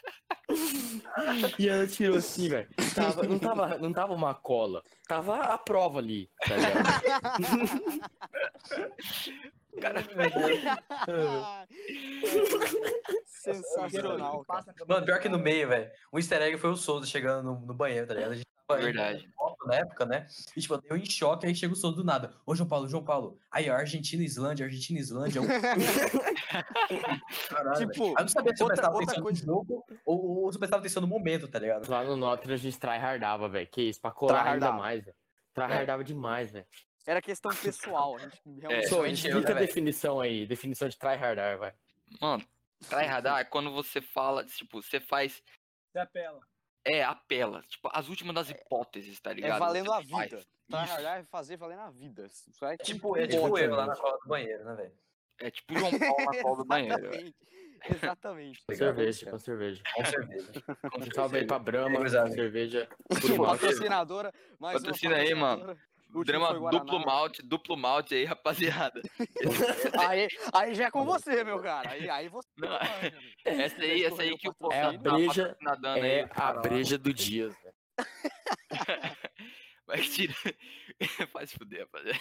[1.60, 2.68] E ela tirou assim, velho.
[2.96, 4.84] Tava, não, tava, não tava uma cola.
[5.10, 8.00] Tava a prova ali, tá ligado?
[9.82, 10.04] Cara,
[13.26, 14.66] Sensacional, cara.
[14.88, 15.90] Mano, pior que no meio, velho.
[16.14, 18.32] Um easter egg foi o Souza chegando no, no banheiro, tá ligado?
[18.34, 18.46] A gente
[18.78, 19.30] Verdade.
[19.36, 20.28] Copa na época, né?
[20.56, 22.34] E, tipo, eu em choque, aí chega o Souza do nada.
[22.46, 23.40] Ô, João Paulo, João Paulo.
[23.52, 25.42] Aí, ó, Argentina e Islândia, Argentina e Islândia.
[25.42, 25.48] um
[27.50, 27.88] Caralho.
[27.90, 30.60] Tipo, eu não sabia se eu prestava atenção coisa- no jogo ou, ou se eu
[30.60, 31.90] prestava atenção no momento, tá ligado?
[31.90, 33.68] Lá no Notre a gente tryhardava, velho.
[33.68, 34.78] Que isso, pra colar ainda Tryhardava.
[34.78, 35.16] mais, velho.
[35.54, 36.66] Tryhardava demais, velho.
[37.06, 38.16] Era questão pessoal.
[38.18, 40.46] A gente realmente É, Só, realmente explica eu, né, a definição aí.
[40.46, 41.74] Definição de tryhardar, vai.
[42.22, 42.46] Mano,
[42.88, 45.42] Tryhardar é quando você fala, tipo, você faz.
[45.92, 46.40] Você apela.
[46.86, 47.62] É, apela.
[47.64, 49.56] Tipo, as últimas das hipóteses, tá ligado?
[49.58, 50.38] É valendo a vida.
[50.38, 50.48] Isso.
[50.70, 52.28] Tryhardar é fazer valendo a vida.
[52.62, 54.02] É É tipo, é tipo eu lá na gente.
[54.02, 54.94] cola do banheiro, né, velho?
[55.42, 57.06] É tipo o João Paulo na cola do banheiro.
[57.06, 57.36] Exatamente.
[57.90, 58.66] Exatamente.
[58.66, 59.82] Com cerveja, com cerveja.
[59.96, 60.52] Com certeza.
[60.98, 62.90] Um salve aí pra Brahma, cerveja.
[63.38, 65.78] Patrocinadora, Patrocina aí, mano.
[66.14, 66.84] O Drama foi Guaraná.
[66.84, 69.00] duplo malte, duplo malte aí, rapaziada.
[70.10, 71.92] Aí, aí já é com você, meu cara.
[71.92, 72.48] Aí, aí você.
[72.58, 73.18] Não, amigo.
[73.46, 76.30] Essa aí, essa aí que o povo É a tá breja- patrocinadando É aí.
[76.32, 77.14] a breja do
[77.50, 77.76] velho.
[79.86, 80.36] Vai tirar.
[81.32, 82.20] Faz fuder, rapaziada.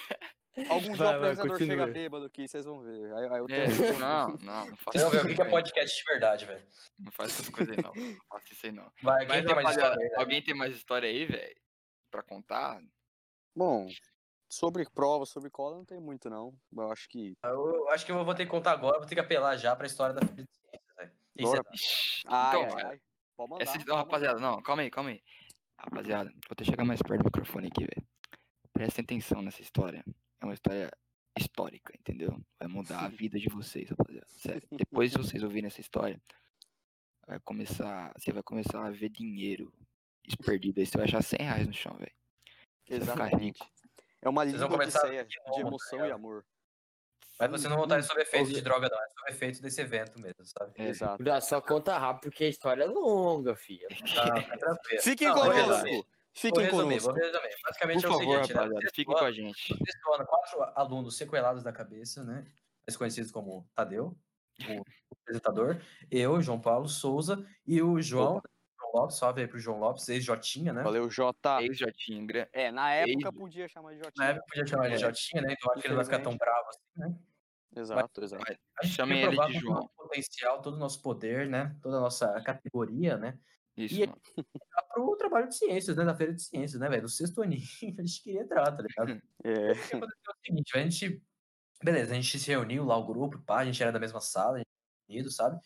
[0.71, 1.87] Algum dia Vai, apresentador chega continua.
[1.87, 3.13] bêbado aqui, vocês vão ver.
[3.15, 5.41] Aí, aí eu É, tô- não, não, não faça Vocês vão ver o que que
[5.41, 6.67] é isso podcast de verdade, velho.
[6.99, 7.93] Não faça essas coisas aí, não.
[7.95, 8.91] Não faça isso aí, não.
[9.03, 10.15] Vai, Mas, tem mais história aí, né?
[10.17, 11.57] alguém tem mais história aí, velho?
[12.11, 12.81] Pra contar?
[13.55, 13.89] Bom,
[14.49, 16.57] sobre prova, sobre cola, não tem muito, não.
[16.73, 17.37] Eu acho que.
[17.43, 19.87] Eu acho que eu vou ter que contar agora, vou ter que apelar já pra
[19.87, 21.13] história da Feira de Ciências, velho.
[21.73, 23.01] Ixi, Ai, então, ai, cara, ai.
[23.37, 23.63] Pode mandar.
[23.63, 25.23] essa, não, rapaziada, não, calma aí, calma aí.
[25.79, 28.07] Rapaziada, vou até chegar mais perto do microfone aqui, velho.
[28.73, 30.05] Prestem atenção nessa história.
[30.41, 30.91] É uma história
[31.39, 32.41] histórica, entendeu?
[32.59, 34.27] Vai mudar a vida de vocês, rapaziada.
[34.29, 34.69] Sério.
[34.73, 36.21] Depois de vocês ouvirem essa história,
[37.27, 38.13] vai começar.
[38.17, 39.73] Você vai começar a ver dinheiro
[40.45, 40.87] perdido aí.
[40.87, 42.13] Você vai achar 100 reais no chão, velho.
[42.91, 43.61] Exatamente.
[44.23, 46.45] É uma linda odisseia de de novo, tá emoção e amor.
[47.39, 48.99] Mas você não vai estar sob efeito de droga, não.
[49.01, 50.73] É sob efeito desse evento mesmo, sabe?
[50.83, 51.23] Exato.
[51.23, 53.87] Dá Só conta rápido, porque a história é longa, filha.
[54.15, 55.03] Tá, tá tranquilo.
[55.03, 55.69] Fiquem vou conosco.
[55.71, 57.13] resumir, Vou Fiquem resumir, vou conosco.
[57.13, 57.57] resumir.
[57.65, 58.61] Basicamente Por é o favor, seguinte, né?
[58.61, 59.67] rapaziada, No fique sexto com a gente.
[59.87, 62.45] sexto ano, quatro alunos sequelados da cabeça, né?
[62.87, 64.17] Mais conhecidos como Tadeu,
[64.69, 64.83] o
[65.23, 68.43] apresentador, eu, João Paulo Souza e o João,
[68.91, 70.83] João Lopes, salve aí pro João Lopes, ex-Jotinha, né?
[70.83, 71.63] Valeu, Jota.
[71.63, 74.27] Ex-Jotinho, gran- É, na época Ex- podia chamar de Na Jotinha.
[74.29, 75.07] época podia chamar ele de É.
[75.07, 75.53] Jotinha, né?
[75.59, 77.19] Então acho que ele não vai ficar tão bravo assim, né?
[77.77, 78.45] Exato, exato.
[78.81, 79.75] A gente Chamem ele de todo o João.
[79.75, 81.77] nosso potencial, todo o nosso poder, né?
[81.83, 83.39] Toda a nossa categoria, né?
[83.77, 84.21] Isso, E- mano.
[84.89, 86.05] Para o trabalho de ciências, né?
[86.05, 87.03] Da feira de ciências, né, velho?
[87.03, 87.61] No sexto aninho,
[88.01, 89.23] a gente queria entrar, tá ligado?
[89.45, 89.73] É.
[89.73, 91.23] O que aconteceu é o seguinte, a gente.
[91.85, 94.57] Beleza, a gente se reuniu lá, o grupo, pá, a gente era da mesma sala,
[94.57, 95.61] a gente era unido, sabe?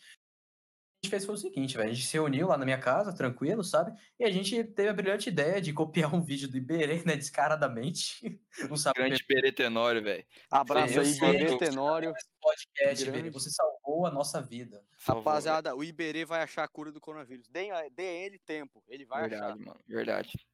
[1.03, 1.89] A gente fez foi o seguinte, velho.
[1.89, 3.91] A gente se reuniu lá na minha casa, tranquilo, sabe?
[4.17, 7.17] E a gente teve a brilhante ideia de copiar um vídeo do Iberê, né?
[7.17, 8.39] Descaradamente.
[8.69, 10.23] Não sabe Grande Peretenório, velho.
[10.49, 12.13] Abraço aí, Iberê Tenório.
[12.41, 13.05] podcast.
[13.05, 13.29] Iberê.
[13.31, 14.81] Você salvou a nossa vida.
[15.05, 17.49] Rapaziada, o Iberê vai achar a cura do coronavírus.
[17.49, 18.81] Dê, dê ele tempo.
[18.87, 19.57] Ele vai Verdade, achar.
[19.57, 19.79] mano.
[19.85, 20.31] Verdade.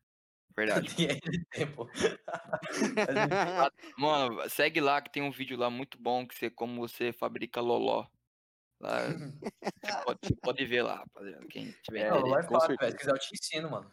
[0.57, 0.95] Verdade.
[3.97, 7.61] Mano, segue lá que tem um vídeo lá muito bom que você como você fabrica
[7.61, 8.07] loló.
[8.79, 9.33] Lá, você,
[10.05, 11.45] pode, você pode ver lá, rapaziada.
[11.47, 12.91] Quem tiver É, lá é fácil, velho.
[12.91, 13.91] Se quiser, eu te ensino, mano.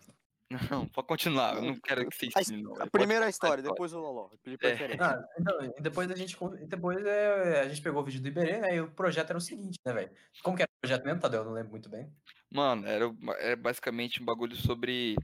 [0.70, 1.56] Não, pode continuar.
[1.56, 2.80] Eu não quero que você ensine, não.
[2.80, 4.30] a primeira Pode história, depois o Loló.
[4.44, 4.56] De É.
[4.56, 5.04] preferência.
[5.04, 6.36] Ah, então, depois a gente,
[6.68, 8.76] depois é, a gente pegou o vídeo do Iberê, né?
[8.76, 10.10] E o projeto era o seguinte, né, velho?
[10.44, 11.40] Como que era o projeto mesmo, Tadeu?
[11.40, 12.08] Eu não lembro muito bem.
[12.48, 13.04] Mano, era,
[13.40, 15.16] era basicamente um bagulho sobre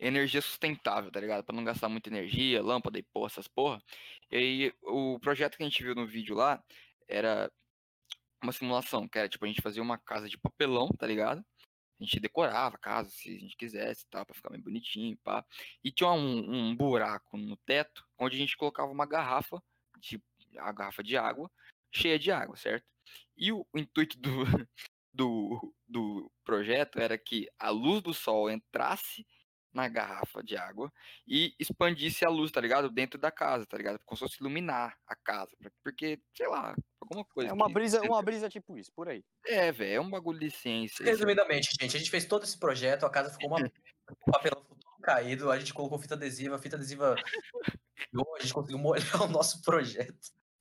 [0.00, 1.44] energia sustentável, tá ligado?
[1.44, 3.78] Pra não gastar muita energia, lâmpada e porra, essas porra.
[4.30, 6.64] E aí, o projeto que a gente viu no vídeo lá
[7.06, 7.52] era
[8.42, 11.44] uma simulação, que era tipo, a gente fazia uma casa de papelão, tá ligado?
[12.00, 14.24] A gente decorava a casa se a gente quisesse, tá?
[14.24, 15.44] Pra ficar bem bonitinho, pá.
[15.84, 19.62] E tinha um, um buraco no teto, onde a gente colocava uma garrafa,
[19.98, 20.20] de,
[20.58, 21.50] a garrafa de água,
[21.92, 22.84] cheia de água, certo?
[23.36, 24.30] E o, o intuito do,
[25.12, 29.24] do, do projeto era que a luz do sol entrasse
[29.72, 30.92] na garrafa de água
[31.26, 32.90] e expandisse a luz, tá ligado?
[32.90, 33.98] Dentro da casa, tá ligado?
[34.04, 35.50] Como se fosse iluminar a casa.
[35.82, 37.50] Porque, sei lá, alguma coisa.
[37.50, 39.24] É uma que- brisa, uma brisa tipo isso, por aí.
[39.46, 41.04] É, velho, é um bagulho de ciência.
[41.04, 43.58] Resumidamente, gente, a gente fez todo esse projeto, a casa ficou uma.
[44.26, 47.14] o papelão ficou todo caído, a gente colocou fita adesiva, a fita adesiva.
[47.16, 50.14] A gente conseguiu molhar o nosso projeto.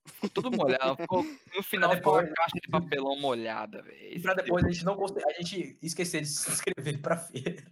[0.05, 0.95] Ficou tudo molhado.
[0.97, 4.17] ficou- no final ficou uma depois- caixa de papelão molhada, velho.
[4.17, 7.63] E pra depois a gente não a gente esquecer de se inscrever pra feira.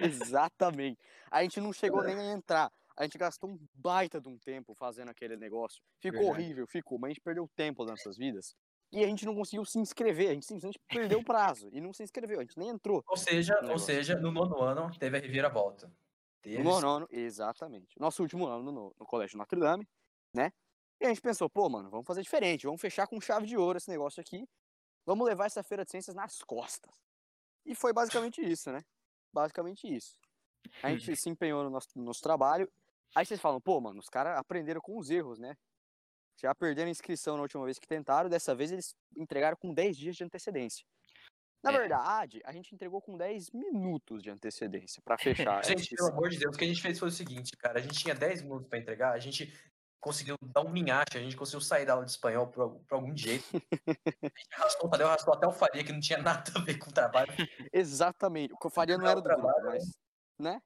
[0.00, 0.98] Exatamente.
[1.30, 2.72] A gente não chegou nem a entrar.
[2.96, 5.82] A gente gastou um baita de um tempo fazendo aquele negócio.
[6.00, 6.42] Ficou Verdade.
[6.42, 8.54] horrível, ficou, mas a gente perdeu tempo nas nossas vidas.
[8.92, 11.92] E a gente não conseguiu se inscrever, a gente simplesmente perdeu o prazo e não
[11.92, 13.02] se inscreveu, a gente nem entrou.
[13.06, 15.92] Ou seja, ou seja, no nono ano teve a reviravolta.
[16.40, 17.88] Teve No nono ano, exatamente.
[17.98, 19.86] Nosso último ano no, no Colégio Notre Dame,
[20.32, 20.52] né?
[21.00, 23.76] E a gente pensou, pô, mano, vamos fazer diferente, vamos fechar com chave de ouro
[23.76, 24.48] esse negócio aqui.
[25.04, 26.92] Vamos levar essa feira de ciências nas costas.
[27.64, 28.82] E foi basicamente isso, né?
[29.32, 30.18] Basicamente isso.
[30.82, 32.70] A gente se empenhou no nosso, no nosso trabalho.
[33.14, 35.56] Aí vocês falam, pô, mano, os caras aprenderam com os erros, né?
[36.38, 39.96] Já perderam a inscrição na última vez que tentaram, dessa vez eles entregaram com 10
[39.96, 40.84] dias de antecedência.
[41.62, 41.78] Na É.
[41.78, 45.64] verdade, a gente entregou com 10 minutos de antecedência pra fechar.
[45.64, 47.78] Gente, pelo amor de Deus, o que a gente fez foi o seguinte, cara.
[47.78, 49.52] A gente tinha 10 minutos pra entregar, a gente
[50.06, 53.14] conseguiu dar um minhache, a gente conseguiu sair da aula de espanhol por, por algum
[53.16, 53.44] jeito.
[54.22, 56.78] A gente arrastou, o Tadeu arrastou até o Faria, que não tinha nada a ver
[56.78, 57.32] com o trabalho.
[57.72, 58.54] Exatamente.
[58.62, 59.98] O Faria não era do grupo, mas.
[60.38, 60.62] Né?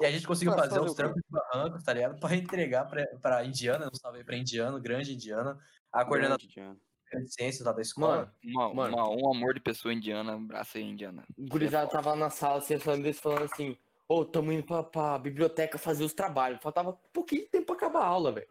[0.00, 2.18] E a gente conseguiu fazer fazer os trampos de barranco, tá ligado?
[2.20, 5.58] Pra entregar pra, pra Indiana, não salve pra Indiana, grande Indiana,
[5.92, 8.16] a coordenadora de ciências lá da escola.
[8.16, 8.96] Mano, Uma, Mano.
[8.96, 11.22] uma- um amor de pessoa indiana, abraço aí, indiana.
[11.36, 13.76] o gurizada tava lá na sala, assim, falando, falando assim,
[14.08, 16.58] ô, tamo indo pra, pra biblioteca fazer os trabalhos.
[16.62, 18.48] Faltava um pouquinho de tempo pra acabar a aula, velho.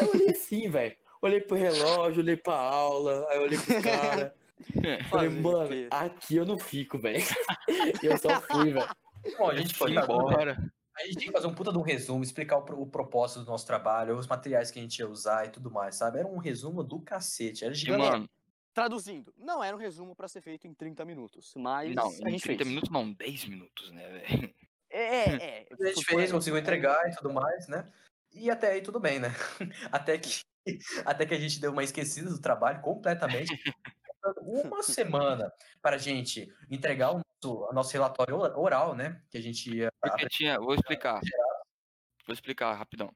[0.00, 0.96] Eu olhei assim, velho.
[1.22, 4.34] Olhei pro relógio, olhei pra aula, aí eu olhei pro cara.
[5.10, 7.18] Falei, Fazer o mano, aqui eu não fico, velho.
[8.02, 8.88] Eu só fui, velho.
[9.38, 10.56] Bom, a gente foi embora.
[10.96, 13.40] A gente tinha que fazer um puta de um resumo, explicar o, pro- o propósito
[13.40, 16.18] do nosso trabalho, os materiais que a gente ia usar e tudo mais, sabe?
[16.20, 17.64] Era um resumo do cacete.
[17.64, 17.98] Era gigante.
[17.98, 18.30] mano,
[18.72, 22.30] Traduzindo, não era um resumo pra ser feito em 30 minutos, mas não, a em
[22.32, 22.68] gente 30 fez.
[22.68, 24.54] minutos não, 10 minutos, né, velho?
[24.90, 25.66] É, é, é.
[25.80, 27.88] a gente fez, conseguiu entregar e tudo mais, né?
[28.34, 29.28] E até aí tudo bem, né?
[29.92, 30.40] Até que,
[31.06, 33.52] até que a gente deu uma esquecida do trabalho completamente.
[34.40, 39.22] Uma semana para a gente entregar o nosso, o nosso relatório ora- oral, né?
[39.30, 39.90] Que a gente ia.
[40.00, 41.20] Porque tinha, vou explicar.
[42.26, 43.14] Vou explicar rapidão.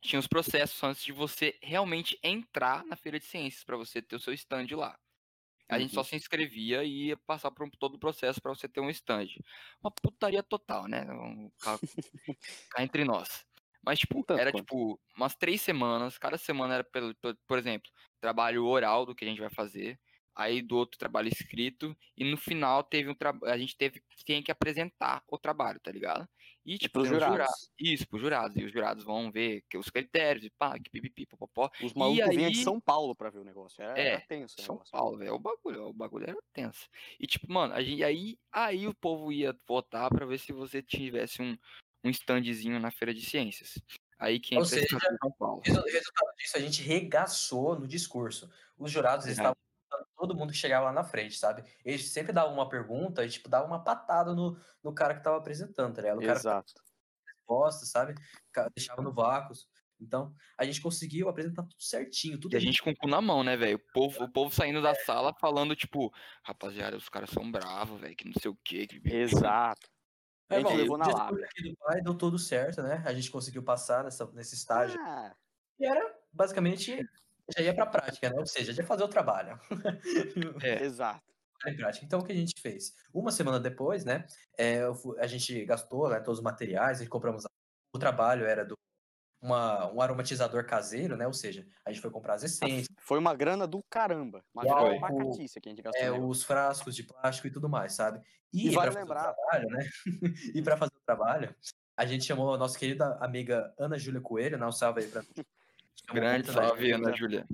[0.00, 4.14] Tinha os processos antes de você realmente entrar na feira de ciências, pra você ter
[4.14, 4.96] o seu stand lá.
[5.68, 8.68] A gente só se inscrevia e ia passar por um- todo o processo pra você
[8.68, 9.26] ter um stand.
[9.82, 11.04] Uma putaria total, né?
[11.04, 11.76] Vamos cá,
[12.70, 13.44] cá entre nós.
[13.86, 14.64] Mas, tipo, tanto era quanto.
[14.64, 16.18] tipo umas três semanas.
[16.18, 17.14] Cada semana era, pelo,
[17.46, 17.88] por exemplo,
[18.20, 19.98] trabalho oral do que a gente vai fazer.
[20.34, 21.96] Aí do outro trabalho escrito.
[22.16, 23.50] E no final teve um trabalho.
[23.50, 26.28] A gente teve tem que apresentar o trabalho, tá ligado?
[26.62, 27.70] E, tipo, pros tem os jura- jurados.
[27.78, 28.56] Isso, pros jurados.
[28.56, 31.70] E os jurados vão ver que os critérios, e pá, que pipipi, popopó.
[31.80, 33.80] Os malucos vinham de aí- São Paulo pra ver o negócio.
[33.80, 34.90] Era, É, era tenso São negócio.
[34.92, 35.34] Paulo, velho.
[35.34, 36.86] O bagulho, o bagulho era tenso.
[37.20, 40.82] E tipo, mano, a gente, aí, aí o povo ia votar pra ver se você
[40.82, 41.56] tivesse um,
[42.04, 43.74] um standzinho na feira de ciências.
[44.18, 45.60] Aí quem Ou entra é seja, São Paulo.
[45.64, 48.50] Resu- Resultado disso, a gente regaçou no discurso.
[48.78, 49.56] Os jurados eles Verdade.
[49.56, 51.64] estavam perguntando todo mundo que chegava lá na frente, sabe?
[51.84, 55.36] Eles sempre davam uma pergunta e, tipo, davam uma patada no, no cara que tava
[55.36, 56.18] apresentando, tá ligado?
[56.18, 56.72] O cara Exato.
[57.26, 58.14] resposta, sabe?
[58.74, 59.54] Deixava no vácuo.
[59.98, 63.20] Então, a gente conseguiu apresentar tudo certinho, tudo E a gente com o cu na
[63.20, 63.76] mão, né, velho?
[63.76, 68.14] O povo, o povo saindo da sala falando, tipo, rapaziada, os caras são bravos, velho,
[68.14, 68.86] que não sei o quê.
[68.86, 69.00] Que...
[69.10, 69.88] Exato.
[70.48, 73.02] A É, gente bom, levou na do pai deu tudo certo, né?
[73.04, 74.98] A gente conseguiu passar nessa, nesse estágio.
[75.00, 75.34] Ah,
[75.78, 76.98] E era, basicamente,
[77.56, 78.36] já ia pra prática, né?
[78.38, 79.58] Ou seja, já ia fazer o trabalho.
[80.64, 80.82] É.
[80.84, 81.34] Exato.
[81.66, 82.04] em prática.
[82.06, 82.94] Então, o que a gente fez?
[83.12, 84.26] Uma semana depois, né,
[84.58, 84.80] é,
[85.18, 87.44] a gente gastou né, todos os materiais e compramos.
[87.94, 88.76] O trabalho era do
[89.40, 91.26] uma, um aromatizador caseiro, né?
[91.26, 94.42] Ou seja, a gente foi comprar as essências, Foi uma grana do caramba.
[94.54, 96.02] Uma grana que a gente gastou.
[96.02, 96.26] é, nela.
[96.26, 98.20] os frascos de plástico e tudo mais, sabe?
[98.52, 99.88] E vale lembrar- trabalho, né?
[100.54, 101.54] e para fazer o trabalho,
[101.96, 104.66] a gente chamou a nossa querida amiga Ana Júlia Coelho, né?
[104.66, 105.22] Um salve aí pra
[106.12, 106.92] Grande né, salve?
[106.92, 107.46] Ana Júlia.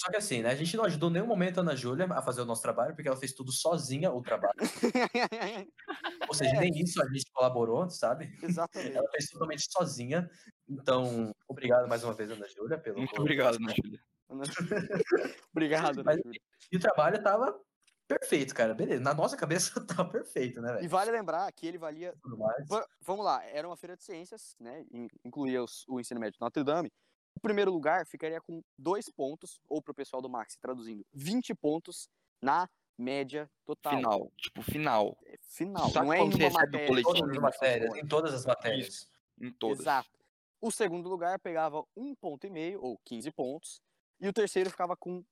[0.00, 0.50] Só que assim, né?
[0.50, 2.94] A gente não ajudou em nenhum momento a Ana Júlia a fazer o nosso trabalho,
[2.94, 4.54] porque ela fez tudo sozinha o trabalho.
[6.28, 6.60] Ou seja, É.
[6.60, 8.32] nem isso a gente colaborou, sabe?
[8.42, 8.96] Exatamente.
[8.96, 10.30] Ela fez totalmente sozinha.
[10.68, 12.98] Então, obrigado mais uma vez, Ana Júlia, pelo.
[12.98, 14.00] Muito obrigado, Ana Júlia.
[15.52, 16.40] Obrigado, Mas- Ana Júlia.
[16.70, 17.58] E o trabalho tava
[18.06, 18.74] perfeito, cara.
[18.74, 19.02] Beleza.
[19.02, 20.88] Na nossa cabeça tava perfeito, né, E velho?
[20.90, 22.14] vale lembrar que ele valia.
[22.22, 22.66] Tudo mais.
[22.68, 24.84] Va- Vamos lá, era uma feira de ciências, né?
[24.92, 26.92] in- Incluía os- o ensino médio de Notre Dame.
[27.38, 32.08] O primeiro lugar ficaria com dois pontos, ou pro pessoal do Max traduzindo, 20 pontos
[32.42, 33.92] na média total.
[33.92, 35.16] Final, tipo, final.
[35.24, 35.88] É Final.
[35.88, 36.88] Sabe não é em uma o matéria.
[36.88, 39.10] boletim Todas as de matérias, em todas as matérias.
[39.40, 39.78] Em todas.
[39.78, 40.10] Exato.
[40.60, 43.80] O segundo lugar pegava um ponto e meio, ou 15 pontos.
[44.20, 45.24] E o terceiro ficava com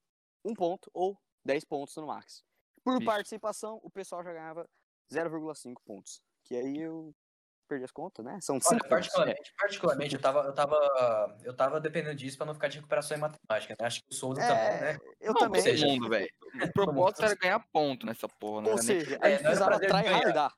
[0.44, 2.44] um ponto, ou 10 pontos no Max.
[2.84, 3.04] Por Isso.
[3.04, 4.64] participação, o pessoal já ganhava
[5.12, 6.22] 0,5 pontos.
[6.44, 7.12] Que aí eu
[7.66, 8.38] perdi as contas, né?
[8.40, 8.88] São Olha, 5 pontos.
[8.88, 13.16] particularmente, particularmente eu, tava, eu, tava, eu tava dependendo disso pra não ficar de recuperação
[13.16, 13.86] em matemática, né?
[13.86, 14.98] Acho que o Souza É, também, né?
[15.20, 15.60] Eu Não, também.
[15.62, 16.28] seja, mundo, velho.
[16.68, 19.64] O propósito era ganhar ponto nessa porra, não Ou seja, É, a gente não era
[19.64, 20.20] precisava prazer de ganhar.
[20.20, 20.52] tryhardar.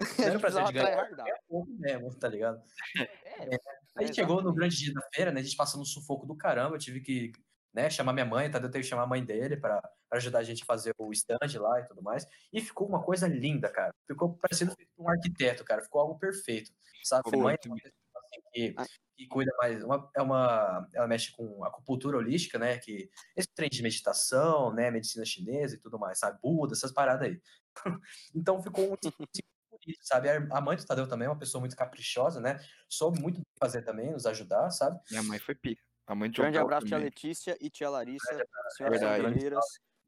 [0.00, 2.62] Não A era gente prazer precisava de ganhar, é pouco mesmo, tá ligado?
[3.36, 3.56] É,
[3.96, 5.40] A gente chegou no grande dia da feira, né?
[5.40, 7.32] A gente passando um sufoco do caramba, eu tive que
[7.74, 8.58] né, chamar minha mãe, tá?
[8.58, 9.82] Eu teve que chamar a mãe dele pra
[10.12, 12.24] ajudar a gente a fazer o stand lá e tudo mais.
[12.52, 13.92] E ficou uma coisa linda, cara.
[14.06, 15.82] Ficou parecendo um arquiteto, cara.
[15.82, 16.70] Ficou algo perfeito,
[17.02, 17.30] sabe?
[17.32, 18.86] Minha mãe é uma pessoa assim, que, Ah.
[19.16, 19.82] que cuida mais.
[19.82, 22.78] Uma, é uma, ela mexe com acupuntura holística, né?
[22.78, 24.90] Que esse trem de meditação, né?
[24.90, 26.38] Medicina chinesa e tudo mais, sabe?
[26.42, 27.40] Buda, essas paradas aí.
[28.34, 28.96] então ficou
[29.70, 30.28] bonito, sabe?
[30.30, 32.58] A mãe do Tadeu também é uma pessoa muito caprichosa, né?
[32.88, 34.98] Soube muito fazer também, nos ajudar, sabe?
[35.10, 35.82] Minha mãe foi pica.
[36.06, 37.04] A mãe de Grande Paulo abraço, tia também.
[37.06, 39.22] Letícia e tia Larissa, senhoras Verdade.
[39.22, 39.64] brasileiras.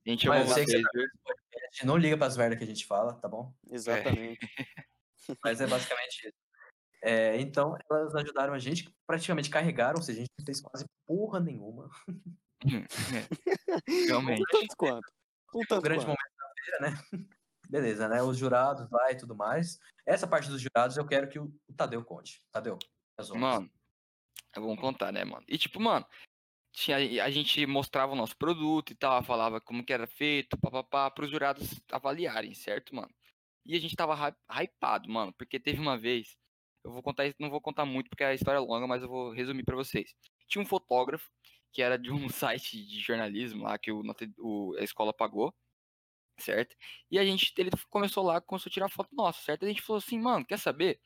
[0.06, 1.06] A gente ama Mas eu sei que vocês, você viu?
[1.26, 3.52] A gente não liga pras merdas que a gente fala, tá bom?
[3.70, 4.38] Exatamente.
[5.44, 6.36] Mas é basicamente isso.
[7.02, 10.84] É, então, elas ajudaram a gente, praticamente carregaram, ou seja, a gente não fez quase
[11.06, 11.88] porra nenhuma.
[13.88, 14.42] Um Realmente.
[14.50, 15.12] tanto quanto.
[15.54, 16.16] Um O tanto grande quanto.
[16.18, 16.96] momento da feira, né?
[17.68, 18.22] Beleza, né?
[18.22, 19.78] Os jurados lá e tudo mais.
[20.06, 22.42] Essa parte dos jurados eu quero que o Tadeu conte.
[22.50, 22.78] Tadeu,
[23.18, 23.68] as honras.
[24.60, 25.44] Vamos contar, né, mano?
[25.48, 26.06] E tipo, mano,
[26.72, 31.10] tinha, a gente mostrava o nosso produto e tal, falava como que era feito, papapá,
[31.10, 33.14] pros jurados avaliarem, certo, mano?
[33.66, 36.36] E a gente tava hy- hypado, mano, porque teve uma vez,
[36.84, 39.32] eu vou contar não vou contar muito porque a história é longa, mas eu vou
[39.32, 40.14] resumir pra vocês.
[40.48, 41.28] Tinha um fotógrafo
[41.72, 44.02] que era de um site de jornalismo lá que o,
[44.38, 45.54] o- a escola pagou,
[46.38, 46.76] certo?
[47.10, 49.62] E a gente, ele começou lá, começou a tirar foto nossa, certo?
[49.62, 51.00] E a gente falou assim, mano, quer saber?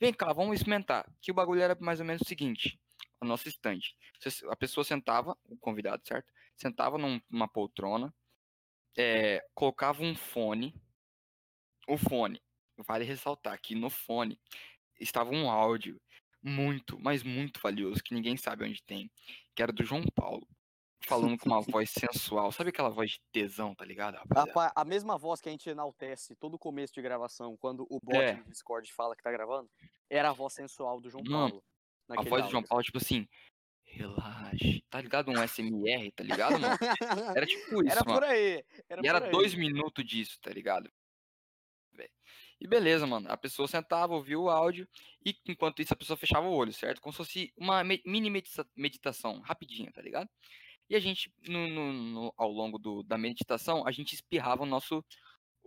[0.00, 1.06] Vem cá, vamos experimentar.
[1.22, 2.80] Que o bagulho era mais ou menos o seguinte:
[3.20, 3.94] o nosso estande.
[4.20, 6.32] Você- A pessoa sentava, o convidado, certo?
[6.56, 8.14] Sentava num- numa poltrona,
[8.96, 10.74] é, colocava um fone.
[11.88, 12.42] O fone,
[12.78, 14.38] vale ressaltar que no fone
[15.00, 16.00] estava um áudio
[16.42, 19.10] muito, mas muito valioso, que ninguém sabe onde tem,
[19.54, 20.46] que era do João Paulo.
[21.06, 22.52] Falando com uma voz sensual.
[22.52, 24.18] Sabe aquela voz de tesão, tá ligado?
[24.52, 28.16] Pa- a mesma voz que a gente enaltece todo começo de gravação, quando o bot
[28.18, 28.34] É.
[28.34, 29.70] no Discord fala que tá gravando,
[30.10, 31.64] era a voz sensual do João Paulo.
[32.16, 32.62] A voz do João.
[32.62, 33.28] Paulo, tipo assim,
[33.84, 34.82] relaxe.
[34.90, 35.30] Tá ligado?
[35.30, 36.76] Um SMR, tá ligado, mano?
[37.36, 38.20] Era tipo isso, Era mano.
[38.20, 38.64] por aí.
[38.88, 39.30] Era E era aí.
[39.30, 40.90] dois minutos disso, tá ligado?
[42.60, 43.30] E beleza, mano.
[43.30, 44.88] A pessoa sentava, ouvia o áudio
[45.24, 47.00] e enquanto isso a pessoa fechava o olho, certo?
[47.00, 50.28] Como se fosse uma mini medita- meditação, rapidinha, tá ligado?
[50.90, 54.66] E a gente, no, no- no- ao longo do- da meditação, a gente espirrava o
[54.66, 55.04] nosso,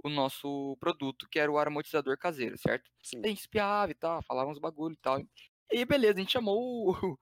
[0.04, 2.92] o nosso produto, que era o aromatizador caseiro, certo?
[3.02, 3.22] Sim.
[3.24, 5.22] A gente espiava e tal, falava uns bagulho e tal.
[5.72, 7.18] E aí, beleza, a gente chamou o,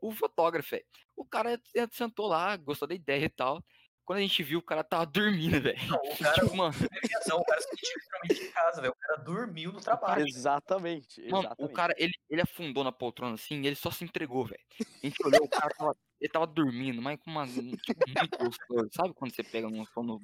[0.00, 0.84] o fotógrafo, velho.
[1.16, 1.60] O cara
[1.92, 3.62] sentou lá, gostou da ideia e tal.
[4.04, 5.78] Quando a gente viu, o cara tava dormindo, velho.
[5.78, 8.92] O cara, Tipo, mano, o cara se sentiu literalmente em casa, velho.
[8.92, 10.26] O cara dormiu no trabalho.
[10.26, 11.70] Exatamente, mano, exatamente.
[11.70, 14.62] o cara, ele, ele afundou na poltrona assim e ele só se entregou, velho.
[14.80, 18.88] A gente olhou, o cara tava, ele tava dormindo, mas com uma, tipo, muito gostoso.
[18.92, 20.20] Sabe quando você pega num sono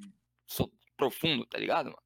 [0.47, 2.03] so- profundo, tá ligado, mano?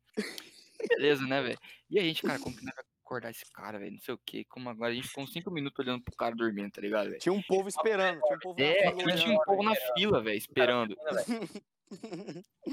[0.88, 1.58] Beleza, né, velho?
[1.88, 3.92] E a gente, cara, como que nós vai acordar esse cara, velho?
[3.92, 4.44] Não sei o quê.
[4.44, 7.18] Como agora a gente ficou uns 5 minutos olhando pro cara dormindo, tá ligado, velho?
[7.20, 9.20] Tinha um povo esperando, tinha um povo na É, fila tinha, olhando.
[9.22, 10.96] tinha um povo na fila, velho, esperando.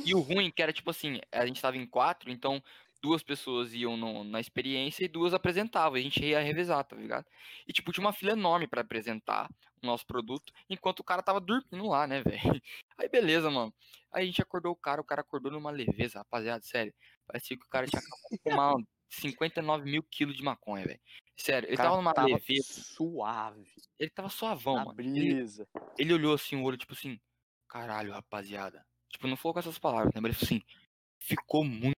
[0.05, 2.61] E o ruim que era tipo assim, a gente tava em quatro, então
[3.01, 5.97] duas pessoas iam no- na experiência e duas apresentavam.
[5.97, 7.25] A gente ia revezar, tá ligado?
[7.67, 9.49] E tipo, tinha uma fila enorme pra apresentar
[9.81, 12.31] o nosso produto, enquanto o cara tava dormindo lá, né, velho?
[12.97, 13.73] Aí beleza, mano.
[14.11, 16.93] Aí a gente acordou o cara, o cara acordou numa leveza, rapaziada, sério.
[17.25, 18.75] Parecia que o cara tinha acabado de fumar
[19.09, 20.99] 59 mil quilos de maconha, velho.
[21.35, 22.29] Sério, ele cara tava numa tava
[22.63, 24.99] suave, ele tava suavão, na mano.
[24.99, 25.67] Ele, brisa.
[25.97, 27.19] ele olhou assim o olho, tipo assim,
[27.67, 28.83] caralho, rapaziada.
[29.09, 30.21] Tipo, não falou com essas palavras, né?
[30.21, 30.77] Mas ele falou assim,
[31.19, 31.97] ficou muito,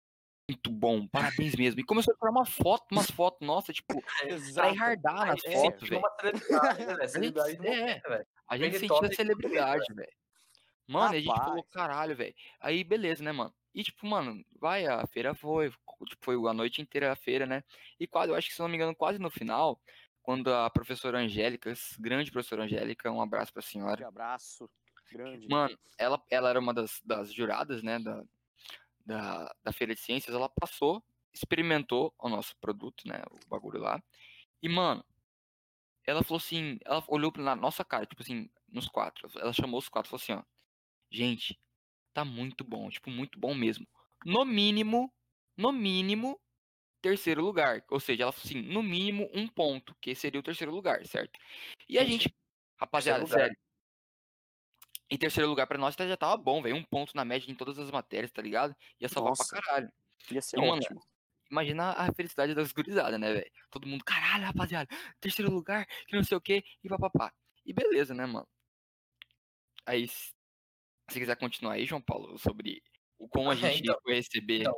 [0.49, 1.79] muito bom, parabéns mesmo.
[1.79, 6.01] E começou a tirar uma foto, umas fotos, nossa, tipo, enhardar nas é, fotos, velho.
[6.21, 7.01] velho?
[7.01, 8.27] A gente, é, momento, velho.
[8.47, 10.13] a gente Ele celebridade, velho.
[10.85, 11.69] Mano, e a gente falou, Rapaz.
[11.71, 12.33] caralho, velho.
[12.59, 13.53] Aí, beleza, né, mano?
[13.73, 15.69] E, tipo, mano, vai, a feira foi,
[16.07, 17.63] tipo, foi a noite inteira a feira, né?
[17.99, 19.79] E quase, eu acho que, se não me engano, quase no final,
[20.21, 23.95] quando a professora Angélica, grande professora Angélica, um abraço pra senhora.
[23.95, 24.69] Grande abraço.
[25.11, 25.47] Grande.
[25.47, 28.23] Mano, ela, ela era uma das, das juradas, né, da,
[29.05, 30.35] da, da Feira de Ciências.
[30.35, 31.03] Ela passou,
[31.33, 34.01] experimentou o nosso produto, né, o bagulho lá.
[34.61, 35.03] E, mano,
[36.05, 39.29] ela falou assim, ela olhou na nossa cara, tipo assim, nos quatro.
[39.39, 40.43] Ela chamou os quatro e falou assim, ó.
[41.11, 41.59] Gente,
[42.19, 43.87] tá muito bom, tipo, muito bom mesmo.
[44.25, 45.11] No mínimo,
[45.57, 46.39] no mínimo,
[47.01, 47.83] terceiro lugar.
[47.89, 51.39] Ou seja, ela assim, no mínimo um ponto, que seria o terceiro lugar, certo?
[51.89, 52.33] E a gente,
[52.79, 53.57] rapaziada, sério.
[55.09, 56.75] Em terceiro lugar pra nós tá- já tava bom, velho.
[56.75, 58.75] Um ponto na média em todas as matérias, tá ligado?
[58.99, 59.45] Ia salvar Nossa.
[59.47, 59.91] pra caralho.
[60.31, 61.01] Ia ser E, mano, ótimo.
[61.51, 63.51] Imagina a felicidade das gurizadas, né, velho?
[63.71, 64.87] Todo mundo, caralho, rapaziada,
[65.19, 67.33] terceiro lugar, que não sei o que, e papapá.
[67.65, 68.47] E beleza, né, mano?
[69.85, 70.07] Aí,
[71.09, 72.81] se se quiser continuar aí, João Paulo, sobre
[73.17, 73.99] o como a É, gente então.
[74.01, 74.73] foi receber Então,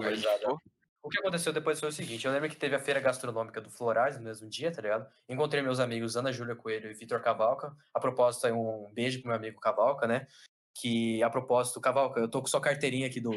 [0.00, 0.58] qual então.
[1.02, 3.70] O que aconteceu depois foi o seguinte, eu lembro que teve a feira gastronômica do
[3.70, 5.08] Florais no mesmo dia, tá ligado?
[5.28, 7.72] Encontrei meus amigos Ana Júlia Coelho e Vitor Cavalca.
[7.94, 10.26] A propósito, um beijo pro meu amigo Cavalca, né?
[10.74, 13.30] Que, a propósito, Cavalca, eu tô com sua carteirinha aqui do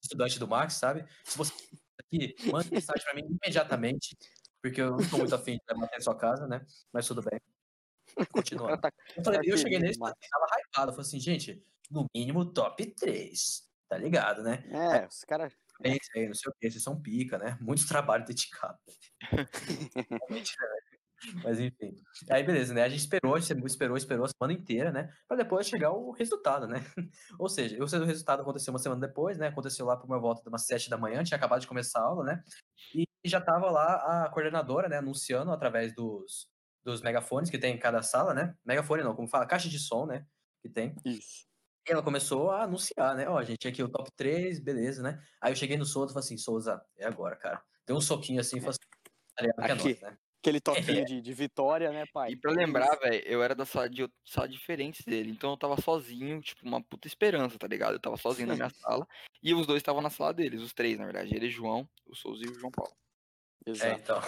[0.00, 1.04] estudante do Max, sabe?
[1.24, 1.52] Se você
[2.00, 4.16] aqui, manda mensagem pra mim imediatamente,
[4.62, 6.64] porque eu não tô muito afim de levar até a sua casa, né?
[6.92, 7.40] Mas tudo bem.
[8.32, 8.80] Continuando.
[8.80, 10.14] Tá- Eu, falei, eu cheguei nesse, Max.
[10.30, 10.90] tava hypado.
[10.90, 13.68] Eu falei assim, gente, no mínimo top 3.
[13.88, 14.62] Tá ligado, né?
[14.70, 15.52] É, os caras.
[15.84, 17.58] Aí, não sei o que, vocês são pica, né?
[17.60, 18.78] Muito trabalho dedicado.
[19.20, 21.00] Realmente, né?
[21.44, 21.94] Mas enfim.
[22.30, 22.82] Aí beleza, né?
[22.82, 25.12] A gente esperou, a gente esperou, esperou a semana inteira, né?
[25.28, 26.82] Pra depois chegar o resultado, né?
[27.38, 29.48] Ou seja, o seu resultado aconteceu uma semana depois, né?
[29.48, 32.04] Aconteceu lá por uma volta de umas sete da manhã, tinha acabado de começar a
[32.04, 32.42] aula, né?
[32.94, 36.48] E já tava lá a coordenadora, né, anunciando através dos,
[36.82, 38.54] dos megafones que tem em cada sala, né?
[38.64, 40.26] Megafone não, como fala, caixa de som, né?
[40.62, 40.94] Que tem.
[41.04, 41.48] Isso.
[41.88, 43.28] E ela começou a anunciar, né?
[43.28, 45.22] Ó, gente, aqui o top 3, beleza, né?
[45.40, 47.62] Aí eu cheguei no Souza e falei assim, Souza, é agora, cara.
[47.86, 49.82] Deu um soquinho assim e falei assim, tá é Aqui.
[49.84, 50.18] nóis, né?
[50.42, 50.60] Aquele
[51.00, 52.32] toquinho de, de vitória, né, pai?
[52.32, 55.80] E pra lembrar, velho, eu era da sala de sala diferentes dele, então eu tava
[55.80, 57.94] sozinho, tipo, uma puta esperança, tá ligado?
[57.94, 59.06] Eu tava sozinho na minha sala,
[59.42, 61.88] e os dois estavam na sala deles, os três, na verdade, ele e o João,
[62.06, 62.92] o Souza e o João Paulo.
[63.66, 64.00] É, Exato.
[64.00, 64.22] então.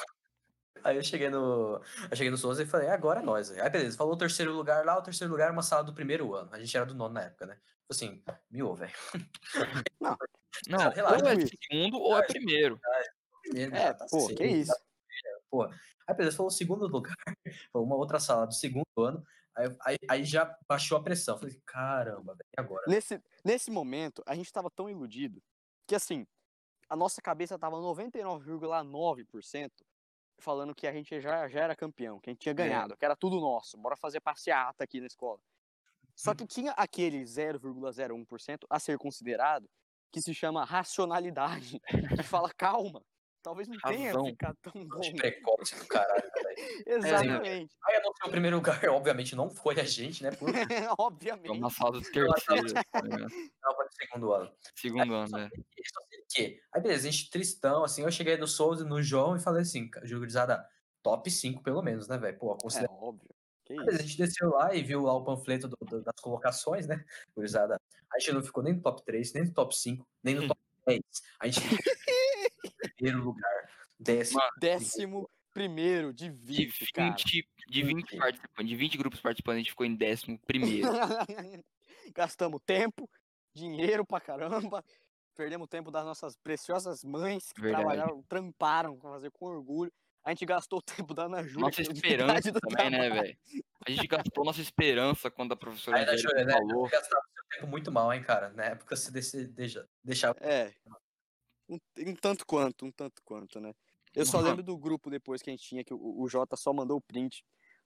[0.84, 1.80] Aí eu cheguei no.
[2.10, 3.50] Eu cheguei no Souza e falei, agora é nós.
[3.50, 6.34] Aí beleza, falou o terceiro lugar lá, o terceiro lugar era uma sala do primeiro
[6.34, 6.48] ano.
[6.52, 7.58] A gente era do nono na época, né?
[7.90, 8.94] Assim, me ouve, velho.
[10.68, 12.80] Não, relaxa, ou é segundo ou é primeiro.
[13.42, 14.72] Primeiro, É, tá pô, assim, que isso.
[15.50, 15.64] Pô.
[16.06, 17.14] Aí beleza, falou o segundo lugar,
[17.72, 19.24] foi uma outra sala do segundo ano.
[19.54, 21.38] Aí, aí, aí já baixou a pressão.
[21.38, 22.84] Falei, caramba, velho, e agora?
[22.88, 25.42] Nesse, nesse momento, a gente tava tão iludido
[25.86, 26.26] que, assim,
[26.88, 29.70] a nossa cabeça tava 99,9%
[30.42, 33.16] falando que a gente já, já era campeão, que a gente tinha ganhado, que era
[33.16, 35.40] tudo nosso, bora fazer passeata aqui na escola.
[36.14, 39.68] Só que tinha aquele 0,01% a ser considerado
[40.12, 41.80] que se chama racionalidade,
[42.20, 43.02] que fala, calma,
[43.42, 44.26] talvez não tenha Razão.
[44.26, 45.00] ficado tão bom.
[45.00, 46.22] De precoce do caralho.
[46.86, 50.30] Exatamente, Aí anunciou o primeiro lugar, obviamente não foi a gente, né?
[50.32, 51.50] Por É obviamente.
[51.50, 54.52] uma sala do terceiro, tá não, foi do segundo ano.
[54.76, 55.50] segundo ano, né?
[56.34, 56.60] Que.
[56.72, 59.62] Aí beleza, a gente tristão, assim, eu cheguei no Souza e no João e falei
[59.62, 60.66] assim, Jugurizada,
[61.02, 62.38] top 5 pelo menos, né, velho?
[62.38, 62.90] Pô, É considera...
[62.92, 63.28] óbvio.
[63.64, 66.86] Que Beleza, a gente desceu lá e viu lá o panfleto do- do- das colocações,
[66.86, 67.04] né?
[67.36, 67.80] Gurizada.
[68.12, 70.60] A gente não ficou nem no top 3, nem no top 5, nem no top
[70.86, 71.00] 10.
[71.38, 71.78] A gente ficou
[72.64, 73.70] em primeiro lugar.
[73.98, 74.40] Décimo.
[74.58, 77.08] Décimo primeiro de De 20, cara.
[77.10, 78.16] 20, de 20 Vinte.
[78.18, 80.88] participantes, de 20 grupos participantes, a gente ficou em décimo primeiro.
[82.14, 83.08] Gastamos tempo,
[83.54, 84.84] dinheiro pra caramba,
[85.34, 87.82] perdemos tempo das nossas preciosas mães que Verdade.
[87.84, 89.92] trabalharam, tramparam pra fazer com orgulho.
[90.24, 91.66] A gente gastou o tempo da Ana Júlia.
[91.66, 93.22] Nossa esperança também, né, trabalho.
[93.22, 93.38] velho?
[93.86, 96.52] A gente gastou nossa esperança quando a professora Aí Júlia, né?
[96.52, 96.86] falou.
[96.88, 98.50] Você gastava seu tempo muito mal, hein, cara?
[98.50, 100.38] Na época você desse- deixa- deixava.
[100.40, 100.72] É.
[101.68, 103.72] Um, um tanto quanto, um tanto quanto, né?
[104.14, 106.72] Eu só lembro do grupo depois que a gente tinha, que o, o Jota só
[106.72, 107.42] mandou o print.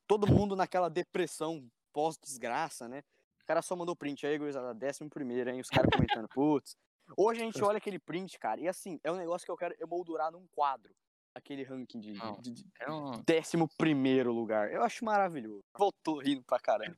[0.07, 3.03] Todo mundo naquela depressão pós-desgraça, né?
[3.43, 5.61] O cara só mandou o print aí, gurizada, décimo primeiro, hein?
[5.61, 6.77] Os caras comentando, putz.
[7.17, 9.75] Hoje a gente olha aquele print, cara, e assim, é um negócio que eu quero
[9.81, 10.95] emoldurar num quadro.
[11.35, 12.41] Aquele ranking de, Não.
[12.41, 13.23] de- de É um...
[13.23, 14.73] décimo primeiro lugar.
[14.73, 15.63] Eu acho maravilhoso.
[15.77, 16.97] Voltou rindo pra caramba.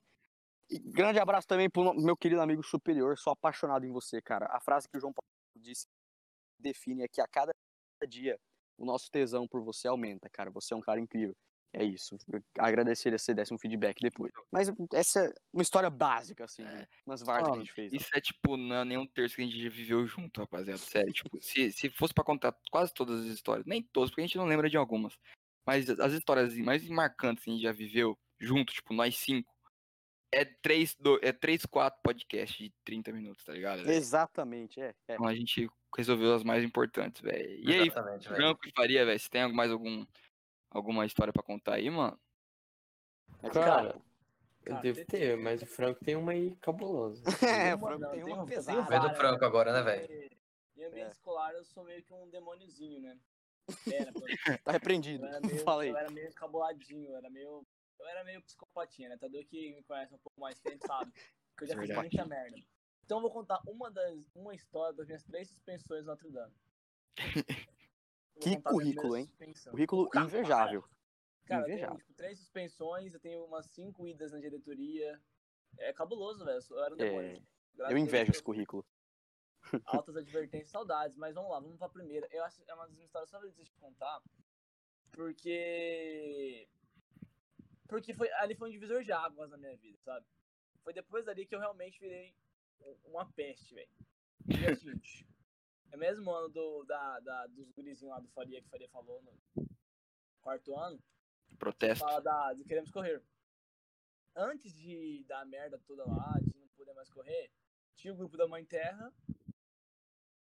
[0.71, 4.47] E grande abraço também pro meu querido amigo superior, sou apaixonado em você, cara.
[4.51, 5.87] A frase que o João Paulo disse
[6.59, 7.53] define é que a cada
[8.07, 8.39] dia
[8.79, 10.51] o nosso tesão por você aumenta, cara.
[10.53, 11.35] Você é um cara incrível.
[11.73, 12.17] É isso.
[12.33, 14.33] Eu agradeceria se você desse um feedback depois.
[14.51, 16.87] Mas essa é uma história básica, assim, É.
[17.07, 17.93] umas várias que a gente fez.
[17.93, 17.99] né?
[17.99, 20.79] Isso é tipo, não é nenhum terço que a gente já viveu junto, rapaziada.
[20.79, 24.27] Sério, tipo, se, se fosse pra contar quase todas as histórias, nem todas, porque a
[24.27, 25.17] gente não lembra de algumas.
[25.67, 29.53] Mas as histórias mais marcantes que a gente já viveu junto, tipo, nós cinco,
[30.33, 33.79] é três, do, é três, quatro podcasts de 30 minutos, tá ligado?
[33.85, 33.91] velho?
[33.91, 34.95] Exatamente, é.
[35.09, 35.15] é.
[35.15, 37.61] Então a gente resolveu as mais importantes, velho.
[37.63, 38.37] E aí, Exatamente, velho.
[38.37, 40.07] Franco e Faria, velho, você tem mais algum,
[40.71, 42.19] alguma história pra contar aí, mano?
[43.43, 43.95] Mas, Cara,
[44.65, 47.23] eu cara, devo tem- ter, mas o Franco tem uma aí cabulosa.
[47.71, 48.83] É, o Franco não, tem tem uma um- pesada.
[48.83, 50.31] Vai do Franco agora, né, velho?
[50.77, 51.11] Em ambiente É.
[51.13, 53.19] escolar eu sou meio que um demôniozinho, né?
[53.93, 54.21] Era, pô.
[54.65, 55.25] Tá repreendido.
[55.25, 55.89] Eu era meio, Fala aí.
[55.91, 57.67] eu era meio cabuladinho, eu era meio.
[57.99, 59.17] Eu era meio psicopatinha, né?
[59.19, 61.13] Todo que me conhece um pouco mais que a gente sabe.
[61.57, 61.99] Que eu já fiz Verdade.
[62.17, 62.57] muita merda.
[63.05, 64.31] Então eu vou contar uma das.
[64.35, 66.55] uma história das minhas três suspensões no Notre Dame.
[68.41, 69.31] Que currículo, hein?
[69.71, 70.85] Currículo Cara, invejável.
[71.47, 71.99] Cara, eu tenho Invejável.
[71.99, 75.21] tipo, três suspensões, eu tenho umas cinco idas na diretoria.
[75.79, 76.61] É cabuloso, velho.
[76.71, 77.47] Eu era um É, demônio.
[77.75, 78.85] Graças Eu invejo esse currículo.
[79.87, 81.17] altas advertências, saudades.
[81.17, 82.29] Mas vamos lá, vamos pra primeira.
[82.31, 84.21] Eu acho que é uma das minhas histórias favoritas de contar,
[85.13, 86.69] porque.
[87.89, 90.27] Porque foi, ali foi um divisor de águas na minha vida, sabe?
[90.85, 92.35] Foi depois dali que eu realmente virei
[92.81, 93.89] um- uma peste, velho.
[94.49, 95.27] E é o seguinte:
[95.91, 98.89] é o mesmo ano do, da, da, dos gurizinhos lá do Faria, que o Faria
[98.89, 99.69] falou no
[100.41, 101.03] quarto ano
[101.59, 102.05] Protesto.
[102.05, 103.23] fala da, do Queremos Correr.
[104.35, 107.51] Antes de dar merda toda lá, de não poder mais correr,
[107.97, 109.13] tinha o grupo da Mãe Terra,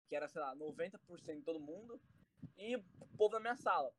[0.08, 2.00] que era, sei lá, 90% de todo mundo,
[2.56, 2.82] e o
[3.16, 3.94] povo na minha sala,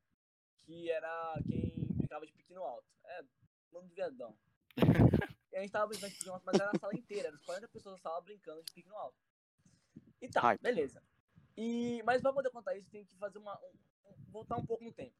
[0.57, 2.87] que era quem brincava de pequeno alto.
[3.05, 3.23] É,
[3.71, 4.37] mano de viadão.
[5.51, 7.67] e a gente tava brincando de pequeno alto, mas era a sala inteira, eram 40
[7.69, 9.17] pessoas na sala brincando de pequeno alto.
[10.21, 11.01] E tá, beleza.
[11.57, 13.57] E, mas pra poder contar isso, tem que fazer uma.
[13.59, 15.15] um- um- voltar um pouco no tempo.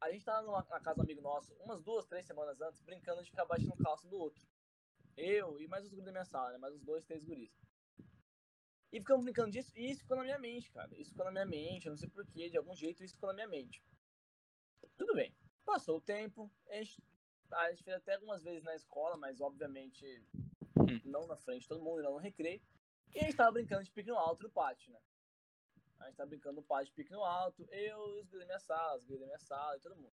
[0.00, 3.22] A gente tava numa, na casa do amigo nosso, umas duas, três semanas antes, brincando
[3.22, 4.46] de ficar baixando calça um do outro.
[5.16, 6.58] Eu e mais os guris da minha sala, né?
[6.58, 7.50] Mais uns dois, três guris.
[8.92, 10.90] E ficamos brincando disso, e isso ficou na minha mente, cara.
[10.96, 13.34] Isso ficou na minha mente, eu não sei porquê, de algum jeito isso ficou na
[13.34, 13.82] minha mente.
[14.96, 15.34] Tudo bem.
[15.64, 17.02] Passou o tempo, a gente,
[17.52, 20.24] a gente fez até algumas vezes na escola, mas obviamente
[21.04, 22.62] não na frente de todo mundo, não no recreio.
[23.14, 25.00] E a gente tava brincando de pique no alto no pátio, né?
[26.00, 28.60] A gente tava brincando no pátio de pique no alto, eu e os da minha
[28.60, 30.12] sala, os da minha sala e todo mundo.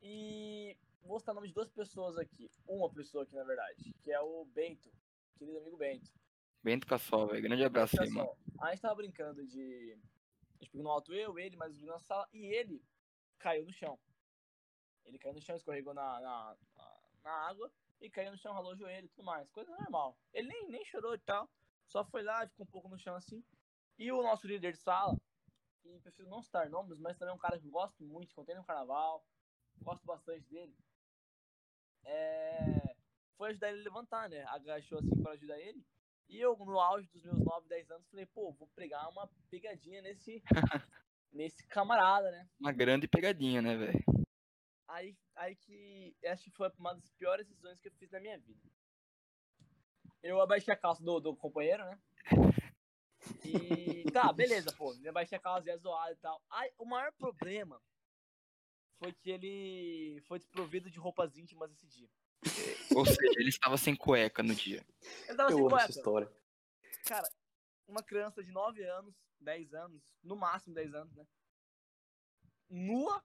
[0.00, 2.50] E vou citar o nome de duas pessoas aqui.
[2.66, 4.90] Uma pessoa aqui, na verdade, que é o Bento,
[5.38, 6.10] querido amigo Bento.
[6.62, 7.42] Bento Cassol, velho.
[7.42, 8.34] Grande abraço aí, mano.
[8.60, 9.98] a gente tava brincando de.
[10.54, 12.82] A gente pegou no alto eu, ele, mais os na sala, e ele
[13.38, 13.98] caiu no chão.
[15.04, 18.72] Ele caiu no chão, escorregou na, na, na, na água e caiu no chão, ralou
[18.72, 19.50] o joelho e tudo mais.
[19.50, 20.16] Coisa normal.
[20.32, 21.50] Ele nem, nem chorou e tal.
[21.86, 23.44] Só foi lá, ficou um pouco no chão assim.
[23.98, 25.16] E o nosso líder de sala,
[25.84, 28.34] e prefiro não citar nomes, mas também é um cara que eu gosto muito, que
[28.34, 29.24] contei no carnaval,
[29.82, 30.74] gosto bastante dele.
[32.04, 32.96] É...
[33.36, 34.44] Foi ajudar ele a levantar, né?
[34.48, 35.84] Agachou assim para ajudar ele.
[36.28, 40.00] E eu, no auge dos meus 9, 10 anos, falei, pô, vou pregar uma pegadinha
[40.02, 40.42] nesse,
[41.32, 42.48] nesse camarada, né?
[42.58, 44.04] Uma grande pegadinha, né, velho?
[44.88, 48.38] Aí, aí que acho que foi uma das piores decisões que eu fiz na minha
[48.38, 48.60] vida.
[50.22, 51.98] Eu abaixei a calça do, do companheiro, né?
[53.44, 54.94] E tá, beleza, pô.
[55.02, 56.42] Eu abaixei a calça, ia zoado e tal.
[56.50, 57.80] Aí, o maior problema
[58.98, 62.08] foi que ele foi desprovido de roupas íntimas esse dia.
[62.94, 64.84] Ou seja, ele estava sem cueca no dia.
[65.26, 65.98] Ele tava Eu sem amo essa cueca.
[65.98, 66.32] história.
[67.06, 67.28] Cara,
[67.86, 71.26] uma criança de 9 anos, 10 anos, no máximo 10 anos, né?
[72.68, 73.22] Nua,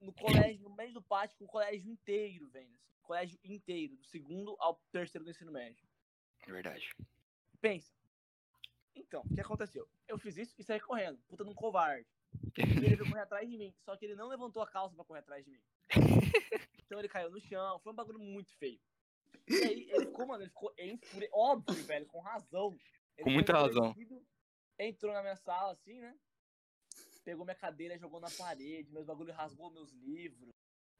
[0.00, 2.66] no colégio, no meio do pátio, com o colégio inteiro, velho.
[2.74, 5.86] assim, colégio inteiro, do segundo ao terceiro do ensino médio.
[6.46, 6.88] É verdade.
[7.60, 7.92] Pensa.
[8.94, 9.88] Então, o que aconteceu?
[10.06, 12.06] Eu fiz isso e saí correndo, puta num covarde.
[12.56, 15.04] E ele veio correr atrás de mim, só que ele não levantou a calça pra
[15.04, 15.60] correr atrás de mim.
[16.86, 18.78] Então ele caiu no chão, foi um bagulho muito feio.
[19.48, 21.28] E aí ele ficou, mano, ele ficou enfure...
[21.32, 22.78] óbvio, velho, com razão.
[23.16, 23.94] Ele Com muita razão.
[24.78, 26.14] Entrou na minha sala, assim, né?
[27.24, 30.50] Pegou minha cadeira, jogou na parede, meus bagulhos rasgou meus livros,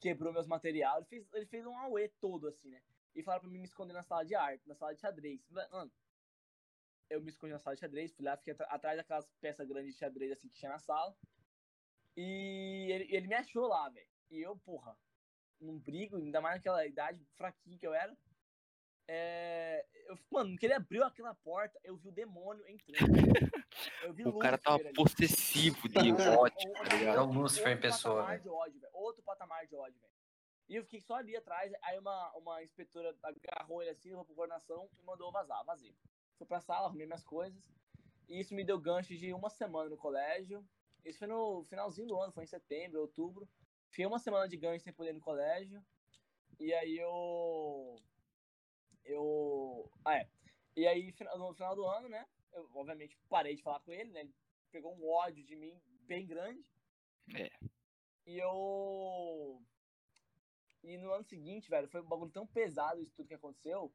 [0.01, 0.97] quebrou meus materiais.
[0.97, 2.81] Ele fez, ele fez um auê todo, assim, né?
[3.15, 5.41] E falaram pra mim me esconder na sala de arte, na sala de xadrez.
[5.51, 5.93] Mano,
[7.11, 9.99] eu me escondi na sala de xadrez, fui lá, fiquei atrás daquelas peças grandes de
[9.99, 11.17] xadrez, assim, que tinha na sala.
[12.17, 14.09] E ele, ele me achou lá, velho.
[14.31, 14.97] E eu, porra,
[15.61, 18.17] num brigo, ainda mais naquela idade fraquinho que eu era.
[19.07, 23.13] É, eu, mano, que ele abriu aquela porta, eu vi o demônio entrando.
[24.03, 24.97] Eu vi O cara tava Lúcifer ali.
[24.97, 25.99] possessivo de
[26.39, 27.03] ódio, tá ligado?
[27.03, 28.43] Era o Lúcifer em outro pessoa, patamar velho.
[28.43, 28.93] de ódio, velho.
[28.95, 30.15] Outro patamar de ódio, velho.
[30.67, 34.35] E eu fiquei só ali atrás, aí uma, uma inspetora agarrou ele assim, levou pra
[34.35, 35.95] coordenação e mandou eu vazar, vazei.
[36.37, 37.63] Fui pra sala, arrumei minhas coisas.
[38.29, 40.67] E isso me deu gancho de uma semana no colégio.
[41.05, 43.49] Isso foi no finalzinho do ano, foi em setembro, outubro.
[43.91, 45.85] Fiquei uma semana de gancho sem poder ir no colégio.
[46.59, 47.97] E aí eu.
[49.05, 49.91] Eu.
[50.05, 50.29] Ah, é.
[50.77, 52.27] E aí, no final do ano, né?
[52.53, 54.21] Eu, obviamente, parei de falar com ele, né?
[54.21, 54.35] Ele
[54.73, 56.65] pegou um ódio de mim bem grande.
[57.37, 57.51] É.
[58.27, 59.63] E eu.
[60.83, 63.93] E no ano seguinte, velho, foi um bagulho tão pesado isso tudo que aconteceu.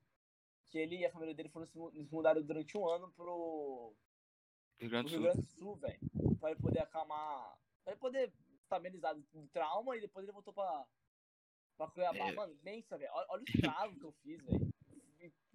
[0.70, 3.94] Que ele e a família dele foram se mu- se mudaram durante um ano pro,
[4.80, 5.42] Rio pro Grande do Rio Sul.
[5.42, 6.00] Grande do Sul, velho.
[6.40, 7.58] Pra ele poder acalmar.
[7.84, 10.86] Pra ele poder estabilizar do trauma e depois ele voltou pra,
[11.78, 12.30] pra Cuiabá.
[12.30, 12.32] É.
[12.34, 13.12] Mano, pensa, velho.
[13.14, 14.70] Olha, olha o estrago que eu fiz, velho.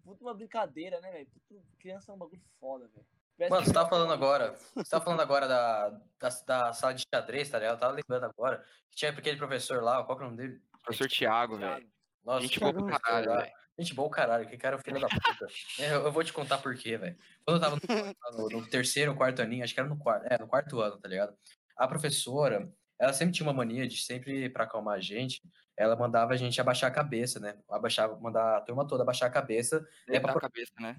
[0.03, 1.31] Puta uma brincadeira, né, velho?
[1.49, 3.07] Puta, Criança é um bagulho foda, velho.
[3.51, 4.53] Mano, você tava é falando agora.
[4.75, 7.75] Você tava falando agora da, da, da sala de xadrez, tá ligado?
[7.77, 8.65] Eu tava lembrando agora.
[8.91, 10.63] Que tinha aquele professor lá, qual que é o nome dele?
[10.83, 11.91] Professor Thiago, velho.
[12.23, 13.53] Nossa, Gente boa pra professor caralho, velho.
[13.79, 15.47] Gente boa o caralho, que cara é o filho da puta.
[15.79, 17.17] eu, eu vou te contar por quê, velho.
[17.45, 20.27] Quando eu tava no, no- no terceiro ou quarto aninho, acho que era no quarto,
[20.31, 21.37] é, no quarto ano, tá ligado?
[21.77, 25.43] A professora, ela sempre tinha uma mania de sempre, pra acalmar a gente,
[25.77, 27.59] ela mandava a gente abaixar a cabeça, né?
[27.69, 30.97] Abaixar, mandar a turma toda abaixar a cabeça É pra a cabeça, né?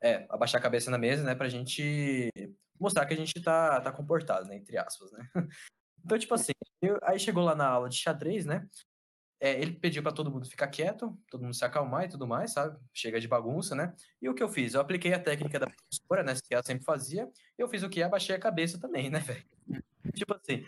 [0.00, 2.30] É, abaixar a cabeça na mesa, né, pra gente
[2.78, 5.28] mostrar que a gente tá, tá comportado, né, entre aspas, né.
[6.04, 8.68] Então, tipo assim, eu- aí chegou lá na aula de xadrez, né,
[9.40, 12.52] é, ele pediu pra todo mundo ficar quieto, todo mundo se acalmar e tudo mais,
[12.52, 14.74] sabe, chega de bagunça, né, e o que eu fiz?
[14.74, 17.28] Eu apliquei a técnica da professora, né, que ela sempre fazia,
[17.58, 18.02] eu fiz o que?
[18.02, 19.44] Abaixei a cabeça também, né, velho.
[20.14, 20.64] Tipo assim,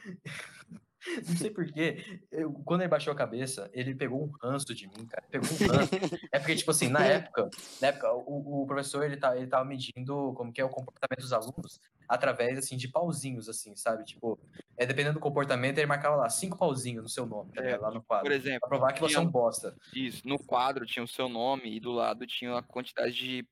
[1.29, 2.21] não sei porquê,
[2.65, 5.91] quando ele baixou a cabeça, ele pegou um ranço de mim, cara, pegou um ranço.
[6.33, 7.49] É porque, tipo assim, na época,
[7.81, 11.21] na época, o, o professor, ele, tá, ele tava medindo como que é o comportamento
[11.21, 14.05] dos alunos através, assim, de pauzinhos, assim, sabe?
[14.05, 14.39] Tipo,
[14.77, 17.83] é, dependendo do comportamento, ele marcava lá, cinco pauzinhos no seu nome, tá É, ligado?
[17.83, 18.33] lá no Por quadro.
[18.33, 19.77] exemplo, Pra provar que você é um bosta.
[19.93, 23.49] isso, no quadro tinha o seu nome e do lado tinha a quantidade de,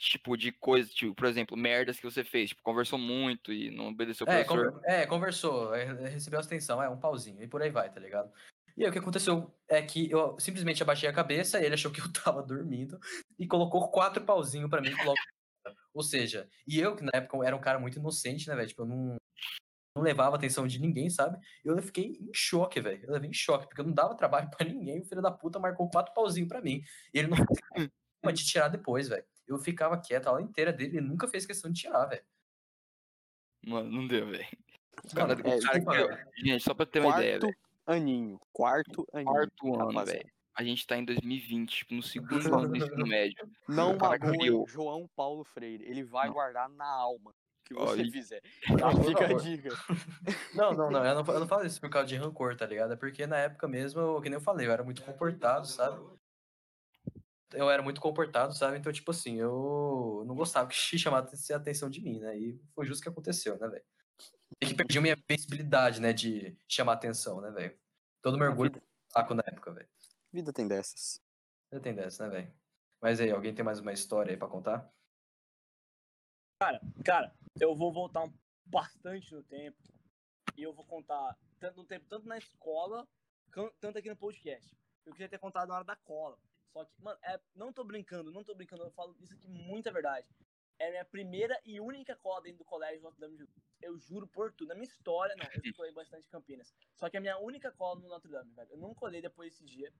[0.00, 3.88] tipo, de coisas, tipo, por exemplo, merdas que você fez, tipo, conversou muito e não
[3.88, 4.72] obedeceu o É, professor.
[4.72, 8.32] conver- é, conversou, é, recebeu atenção, é um pauzinho, e por aí vai, tá ligado?
[8.76, 12.00] E aí o que aconteceu é que eu simplesmente abaixei a cabeça, ele achou que
[12.00, 12.98] eu tava dormindo
[13.38, 15.18] e colocou quatro pauzinhos pra mim logo.
[15.92, 18.68] Ou seja, e eu, que na época era um cara muito inocente, né, velho?
[18.68, 19.16] Tipo, eu não,
[19.94, 21.36] não levava atenção de ninguém, sabe?
[21.62, 23.04] Eu fiquei em choque, velho.
[23.04, 25.00] Eu levei em choque, porque eu não dava trabalho pra ninguém.
[25.00, 26.80] O filho da puta marcou quatro pauzinhos pra mim.
[27.12, 27.52] E ele não questão
[28.34, 29.24] de tirar depois, velho.
[29.50, 32.22] Eu ficava quieto a aula inteira dele, ele nunca fez questão de tirar, velho.
[33.66, 34.46] Mano, não deu, velho.
[35.04, 36.26] O cara, é, cara desculpa, que- velho.
[36.38, 37.56] Gente, só pra ter uma ideia, velho.
[37.86, 38.40] aninho.
[38.52, 39.30] Quarto aninho.
[39.32, 40.12] Quarto ano, rapaziada.
[40.18, 40.32] velho.
[40.54, 43.50] A gente tá em 2020, tipo, no segundo ano do ensino médio.
[43.68, 44.64] Não magoe.
[44.68, 45.84] João Paulo Freire.
[45.84, 46.34] Ele vai Não.
[46.34, 48.40] guardar na alma o que você e- fizer.
[48.68, 48.90] Não, Tá?
[48.92, 49.68] por Fica a dica.
[50.54, 51.04] Não, não, não.
[51.04, 52.92] Eu não, eu não falo isso por causa de rancor, tá ligado?
[52.92, 56.04] É porque na época mesmo, eu- que nem eu falei, eu era muito comportado, sabe?
[57.52, 58.78] Eu era muito comportado, sabe?
[58.78, 62.38] Então, tipo assim, eu não gostava que chamasse a atenção de mim, né?
[62.38, 63.84] E foi justo o que aconteceu, né, velho?
[64.60, 67.78] E que perdi a minha visibilidade, né, de chamar atenção, né, velho?
[68.22, 69.88] Todo orgulho vida, saco na época, velho.
[70.32, 71.22] vida tem dessas.
[71.70, 72.54] Você tem dessa, né, velho?
[73.00, 74.92] Mas aí, alguém tem mais uma história aí pra contar?
[77.04, 78.34] Cara, eu vou voltar um-
[78.66, 79.78] bastante no tempo.
[80.56, 83.08] E eu vou contar tanto no tempo, tanto na escola,
[83.80, 84.76] tanto aqui no podcast.
[85.06, 86.38] Eu queria ter contado na hora da cola.
[86.72, 89.90] Só que, mano, é, não tô brincando, não tô brincando, eu falo isso aqui muita
[89.92, 90.26] verdade.
[90.78, 93.62] É a minha primeira e única cola dentro do colégio Notre Dame de Jesus.
[93.82, 94.68] Eu juro por tudo.
[94.68, 96.72] Na minha história, não, eu colei bastante em Campinas.
[96.94, 98.70] Só que é a minha única cola no Notre Dame, velho.
[98.70, 99.92] Eu não colei depois desse dia.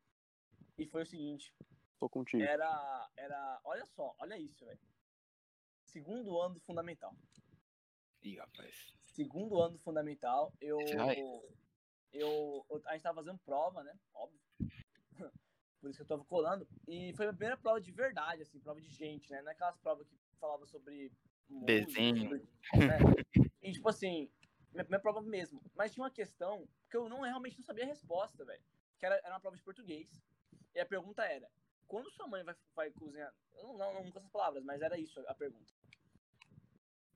[0.78, 1.54] E foi o seguinte,
[1.98, 2.42] Tô contigo.
[2.42, 3.10] era.
[3.16, 3.60] Era.
[3.64, 4.80] Olha só, olha isso, velho.
[5.84, 7.14] Segundo ano do fundamental.
[8.22, 8.94] Ih, rapaz.
[9.04, 10.78] Segundo ano do fundamental, eu.
[12.12, 13.98] Eu, eu- A gente tava fazendo prova, né?
[14.14, 14.40] Óbvio.
[15.80, 16.68] Por isso que eu tava colando.
[16.86, 19.40] E foi a primeira prova de verdade, assim, prova de gente, né?
[19.42, 21.10] Não é aquelas provas que falava sobre.
[21.48, 22.30] Desenho.
[22.30, 22.98] né?
[23.62, 24.30] E tipo assim,
[24.72, 25.60] minha primeira prova mesmo.
[25.74, 28.62] Mas tinha uma questão que eu não realmente não sabia a resposta, velho.
[28.98, 30.08] Que era, era uma prova de português.
[30.74, 31.50] E a pergunta era:
[31.86, 33.34] quando sua mãe vai, vai cozinhar?
[33.54, 35.72] Eu não, não, não com essas palavras, mas era isso a pergunta.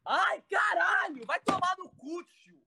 [0.05, 1.25] Ai, caralho!
[1.25, 2.63] Vai tomar no cu, tio!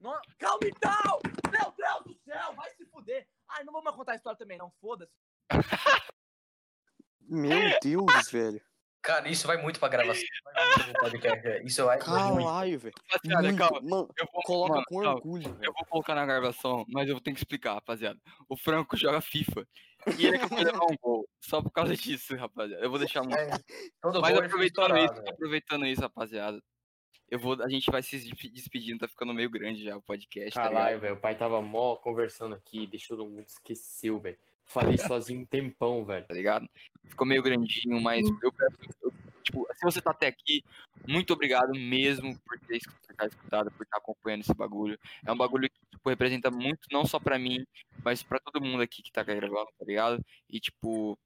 [0.00, 1.20] Não, calma então!
[1.50, 2.54] Meu Deus do céu!
[2.54, 3.28] Vai se fuder!
[3.48, 4.70] Ai, não vou mais contar a história também, não.
[4.80, 5.12] Foda-se.
[7.28, 8.60] Meu Deus, velho.
[9.00, 10.24] Cara, isso vai muito pra gravação.
[11.00, 11.62] Vai.
[11.64, 11.98] Isso vai.
[11.98, 12.94] Caralho, velho.
[13.10, 13.80] Rapaziada, calma.
[13.80, 15.14] Mano, Eu vou, coloca mano, com calma.
[15.14, 15.58] orgulho.
[15.62, 18.18] Eu vou colocar na gravação, mas eu tenho que explicar, rapaziada.
[18.48, 19.66] O Franco joga FIFA.
[20.18, 21.28] E ele acabou de levar um gol.
[21.40, 22.82] Só por causa disso, rapaziada.
[22.82, 23.36] Eu vou deixar muito.
[23.38, 26.62] É, Mas fica aproveitando estourado, isso, aproveitando isso, rapaziada.
[27.30, 30.54] Eu vou, a gente vai se despe- despedindo, tá ficando meio grande já o podcast,
[30.54, 30.62] tá?
[30.62, 31.14] Caralho, velho.
[31.14, 34.38] O pai tava mó conversando aqui, deixou todo mundo esqueceu, velho.
[34.68, 36.26] Falei sozinho um tempão, velho.
[36.26, 36.68] tá ligado?
[37.06, 39.12] Ficou meio grandinho, mas eu peço, eu-
[39.42, 40.62] tipo, se você tá até aqui,
[41.06, 44.98] muito obrigado mesmo por ter escutado, por estar acompanhando esse bagulho.
[45.26, 47.64] É um bagulho que, tipo, representa muito, não só pra mim,
[48.04, 50.22] mas pra todo mundo aqui que tá gravando, tá ligado?
[50.50, 51.18] E, tipo,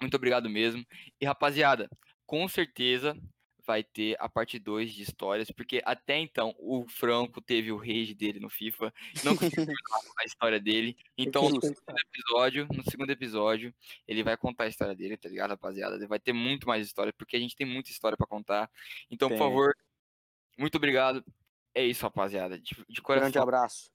[0.00, 0.84] muito obrigado mesmo.
[1.18, 1.88] E, rapaziada,
[2.26, 3.16] com certeza
[3.66, 8.14] vai ter a parte 2 de histórias, porque até então o Franco teve o rage
[8.14, 8.92] dele no FIFA,
[9.24, 9.74] não conseguiu
[10.18, 10.96] a história dele.
[11.18, 13.74] Então, no segundo episódio, no segundo episódio,
[14.06, 15.96] ele vai contar a história dele, tá ligado, rapaziada?
[15.96, 18.70] Ele vai ter muito mais história, porque a gente tem muita história pra contar.
[19.10, 19.38] Então, por Tem.
[19.38, 19.76] favor,
[20.56, 21.24] muito obrigado.
[21.74, 22.58] É isso, rapaziada.
[22.58, 23.30] De, de coração.
[23.30, 23.90] Grande abraço.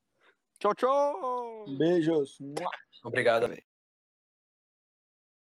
[0.59, 1.65] Tchau, tchau!
[1.77, 2.37] Beijos.
[3.03, 3.47] Obrigado.
[3.47, 3.70] velho.